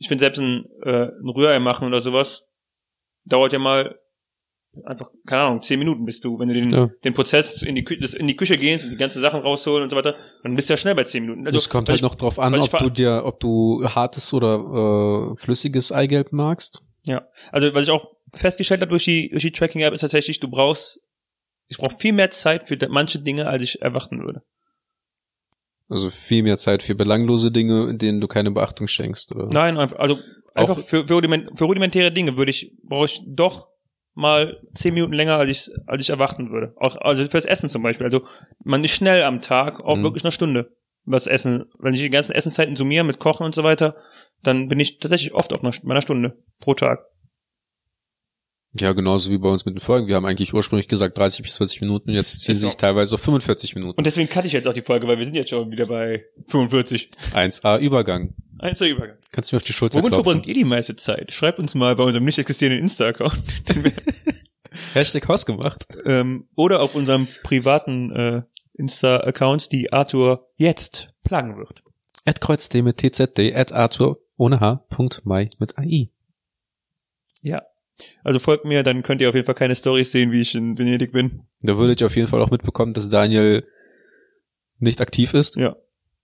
[0.00, 2.48] ich finde selbst ein, äh, ein Rührei machen oder sowas,
[3.24, 3.98] dauert ja mal
[4.84, 6.90] einfach, keine Ahnung, zehn Minuten bist du, wenn du den, Ja.
[7.04, 9.84] den Prozess in die, Kü das in die Küche gehst und die ganzen Sachen rausholen
[9.84, 11.46] und so weiter, dann bist du ja schnell bei zehn Minuten.
[11.46, 15.32] Also, Das kommt halt ich, noch drauf an, ob du dir, ob du hartes oder
[15.32, 16.82] äh, flüssiges Eigelb magst.
[17.04, 20.48] Ja, also was ich auch festgestellt habe durch die, durch die Tracking-App ist tatsächlich, du
[20.48, 21.02] brauchst,
[21.68, 24.42] ich brauche viel mehr Zeit für manche Dinge, als ich erwarten würde.
[25.92, 29.32] Also viel mehr Zeit für belanglose Dinge, in denen du keine Beachtung schenkst.
[29.34, 29.46] Oder?
[29.52, 30.18] Nein, einfach, also
[30.54, 33.68] einfach für, für, rudiment, für rudimentäre Dinge würde ich, brauche ich doch
[34.14, 36.72] mal zehn Minuten länger, als ich, als ich erwarten würde.
[36.76, 38.06] Auch, also fürs Essen zum Beispiel.
[38.06, 38.22] Also
[38.64, 40.02] man ist schnell am Tag, auch Mhm.
[40.02, 40.70] wirklich eine Stunde.
[41.04, 43.96] Was Essen, wenn ich die ganzen Essenszeiten summiere mit Kochen und so weiter,
[44.42, 47.00] dann bin ich tatsächlich oft auf einer, bei einer Stunde pro Tag.
[48.74, 50.06] Ja, genauso wie bei uns mit den Folgen.
[50.06, 53.74] Wir haben eigentlich ursprünglich gesagt 30 bis 40 Minuten, jetzt ziehen sich teilweise auf 45
[53.74, 53.98] Minuten.
[53.98, 56.24] Und deswegen cutte ich jetzt auch die Folge, weil wir sind jetzt schon wieder bei
[56.46, 57.10] 45.
[57.34, 58.34] 1a Übergang.
[58.58, 59.16] Eins der Übergang.
[59.30, 60.24] Kannst du mir auf die Schulter Womit klopfen?
[60.24, 61.32] verbringt ihr die meiste Zeit?
[61.32, 63.36] Schreibt uns mal bei unserem nicht existierenden Insta-Account.
[64.94, 65.86] Hashtag Hausgemacht.
[66.06, 68.42] ähm, oder auf unserem privaten äh,
[68.74, 71.82] Insta-Accounts, die Arthur jetzt plagen wird.
[72.24, 76.08] At kreuzd mit tzd, at arthur ohne h, Punkt mai mit ai.
[77.42, 77.62] Ja.
[78.24, 80.78] Also folgt mir, dann könnt ihr auf jeden Fall keine Stories sehen, wie ich in
[80.78, 81.42] Venedig bin.
[81.60, 83.66] Da würdet ihr auf jeden Fall auch mitbekommen, dass Daniel
[84.78, 85.56] nicht aktiv ist.
[85.56, 85.76] Ja.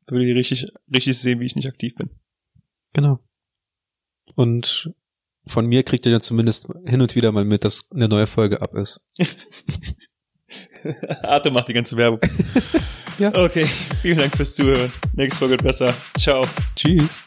[0.06, 2.10] Da würdet ihr richtig, richtig sehen, wie ich nicht aktiv bin.
[2.94, 3.20] Genau.
[4.34, 4.92] Und
[5.46, 8.60] von mir kriegt ihr dann zumindest hin und wieder mal mit, dass eine neue Folge
[8.62, 9.00] ab ist.
[11.22, 12.20] Arthur macht die ganze Werbung.
[13.18, 13.34] Ja.
[13.34, 13.66] Okay,
[14.00, 14.92] vielen Dank fürs Zuhören.
[15.14, 15.92] Nächste Folge wird besser.
[16.16, 16.44] Ciao.
[16.76, 17.24] Tschüss.